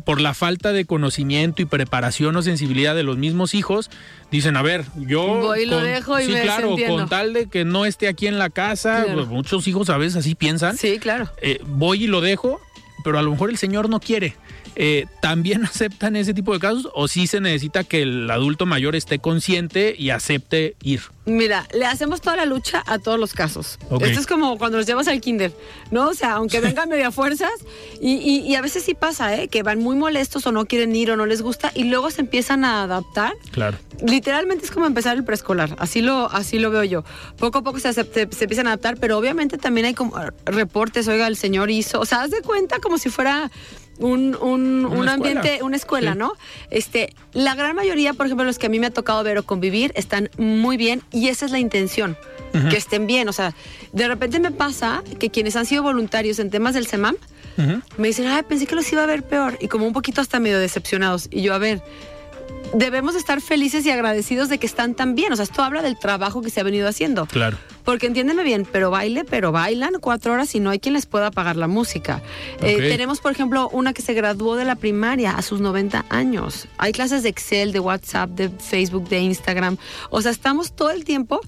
[0.04, 3.90] por la falta de conocimiento y preparación o sensibilidad de los mismos hijos
[4.30, 6.96] dicen, a ver, yo Voy y lo dejo y sí, me claro, desentiendo".
[7.02, 9.14] con tal de que no esté aquí en la casa, Claro.
[9.18, 11.30] pues, muchos hijos a veces así piensan, Sí, claro.
[11.42, 12.60] eh, voy y lo dejo,
[13.04, 14.34] pero a lo mejor el señor no quiere.
[14.78, 18.94] Eh, ¿También aceptan ese tipo de casos o sí se necesita que el adulto mayor
[18.94, 21.00] esté consciente y acepte ir?
[21.24, 23.78] Mira, le hacemos toda la lucha a todos los casos.
[24.00, 25.52] Esto es como cuando los llevas al kinder,
[25.90, 26.08] ¿no?
[26.10, 27.50] O sea, aunque vengan media fuerzas,
[28.00, 29.48] y, y- y a veces sí pasa, ¿eh?
[29.48, 32.20] Que van muy molestos o no quieren ir o no les gusta, y luego se
[32.20, 33.32] empiezan a adaptar.
[33.50, 33.76] Claro.
[34.06, 37.02] Literalmente es como empezar el preescolar, así lo, así lo veo yo.
[37.38, 40.14] Poco a poco se, acep- se empiezan a adaptar, pero obviamente también hay como
[40.44, 43.50] reportes, oiga, el señor hizo, o sea, haz de cuenta como si fuera
[43.98, 45.12] un, un, Una un escuela.
[45.12, 46.18] ambiente, una escuela, Sí.
[46.18, 46.32] ¿no?
[46.70, 49.42] Este, la gran mayoría, por ejemplo, los que a mí me ha tocado ver o
[49.44, 52.16] convivir, están muy bien y esa es la intención,
[52.70, 53.28] que estén bien.
[53.28, 53.54] O sea,
[53.92, 57.16] de repente me pasa que quienes han sido voluntarios en temas del CEMAM
[57.96, 60.38] me dicen, ay, pensé que los iba a ver peor y como un poquito hasta
[60.40, 61.28] medio decepcionados.
[61.30, 61.82] Y yo, a ver,
[62.74, 65.32] debemos estar felices y agradecidos de que están tan bien.
[65.32, 67.26] O sea, esto habla del trabajo que se ha venido haciendo.
[67.26, 67.58] Claro.
[67.84, 71.30] Porque entiéndeme bien, pero baile, pero bailan cuatro horas y no hay quien les pueda
[71.30, 72.20] pagar la música.
[72.60, 76.66] Eh, tenemos, por ejemplo, una que se graduó de la primaria a sus 90 años.
[76.78, 79.76] Hay clases de Excel, de WhatsApp, de Facebook, de Instagram.
[80.10, 81.40] O sea, estamos todo el tiempo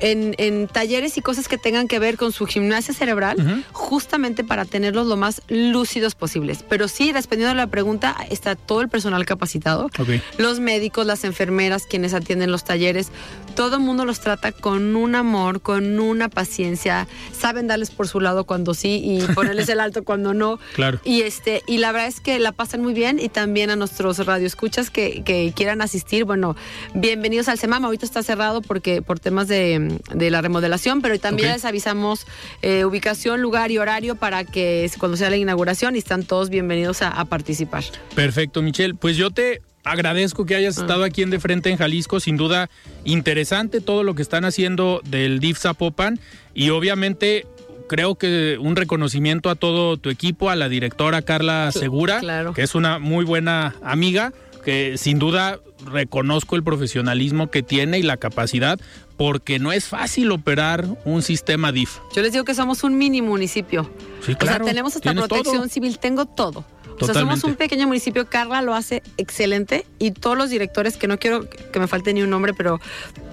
[0.00, 4.64] en, en talleres y cosas que tengan que ver con su gimnasia cerebral, justamente para
[4.64, 6.62] tenerlos lo más lúcidos posibles.
[6.68, 10.08] Pero sí, respondiendo a la pregunta, está todo el personal capacitado Ok.
[10.38, 13.08] los médicos, las enfermeras, quienes atienden los talleres,
[13.54, 18.20] todo el mundo los trata con un amor, con una paciencia, saben darles por su
[18.20, 20.58] lado cuando sí y ponerles el alto cuando no.
[20.74, 21.00] Claro.
[21.04, 24.18] Y este, y la verdad es que la pasan muy bien y también a nuestros
[24.18, 26.54] radioescuchas que, que quieran asistir, bueno,
[26.94, 27.84] bienvenidos al CEMAM.
[27.86, 32.26] Ahorita está cerrado porque por temas de, de la remodelación, pero también les avisamos
[32.62, 37.02] eh, ubicación, lugar y horario para que cuando sea la inauguración y están todos bienvenidos
[37.02, 37.84] a, a participar.
[38.14, 38.94] Perfecto, Michelle.
[38.94, 42.20] Pues yo te agradezco que hayas estado aquí en De Frente en Jalisco.
[42.20, 42.68] Sin duda,
[43.04, 46.18] interesante todo lo que están haciendo del DIF Zapopan.
[46.54, 47.46] Y obviamente,
[47.88, 52.52] creo que un reconocimiento a todo tu equipo, a la directora Carla Segura, claro.
[52.52, 54.32] que es una muy buena amiga,
[54.64, 58.78] que sin duda reconozco el profesionalismo que tiene y la capacidad,
[59.16, 61.98] porque no es fácil operar un sistema DIF.
[62.14, 63.90] Yo les digo que somos un mini municipio.
[64.24, 64.64] Sí, claro.
[64.64, 65.68] O sea, tenemos hasta protección todo.
[65.68, 66.64] civil, tengo todo.
[67.00, 68.26] O sea, somos un pequeño municipio.
[68.26, 72.22] Carla lo hace excelente y todos los directores, que no quiero que me falte ni
[72.22, 72.80] un nombre, pero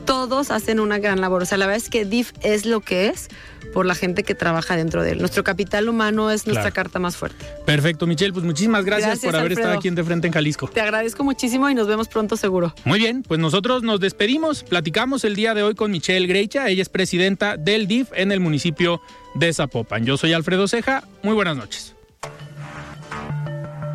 [0.05, 1.43] todos hacen una gran labor.
[1.43, 3.30] O sea, la verdad es que DIF es lo que es
[3.74, 5.20] por la gente que trabaja dentro de él.
[5.20, 6.76] Nuestro capital humano es nuestra Claro.
[6.76, 7.43] carta más fuerte.
[7.66, 8.34] Perfecto, Michelle.
[8.34, 9.68] Pues muchísimas gracias, Gracias, por haber Alfredo.
[9.68, 10.68] estado aquí en De Frente en Jalisco.
[10.68, 12.76] Te agradezco muchísimo y nos vemos pronto seguro.
[12.84, 14.64] Muy bien, pues nosotros nos despedimos.
[14.64, 16.68] Platicamos el día de hoy con Michelle Greicha.
[16.68, 19.01] Ella es presidenta del DIF en el municipio
[19.36, 20.05] de Zapopan.
[20.05, 21.03] Yo soy Alfredo Ceja.
[21.24, 21.95] Muy buenas noches.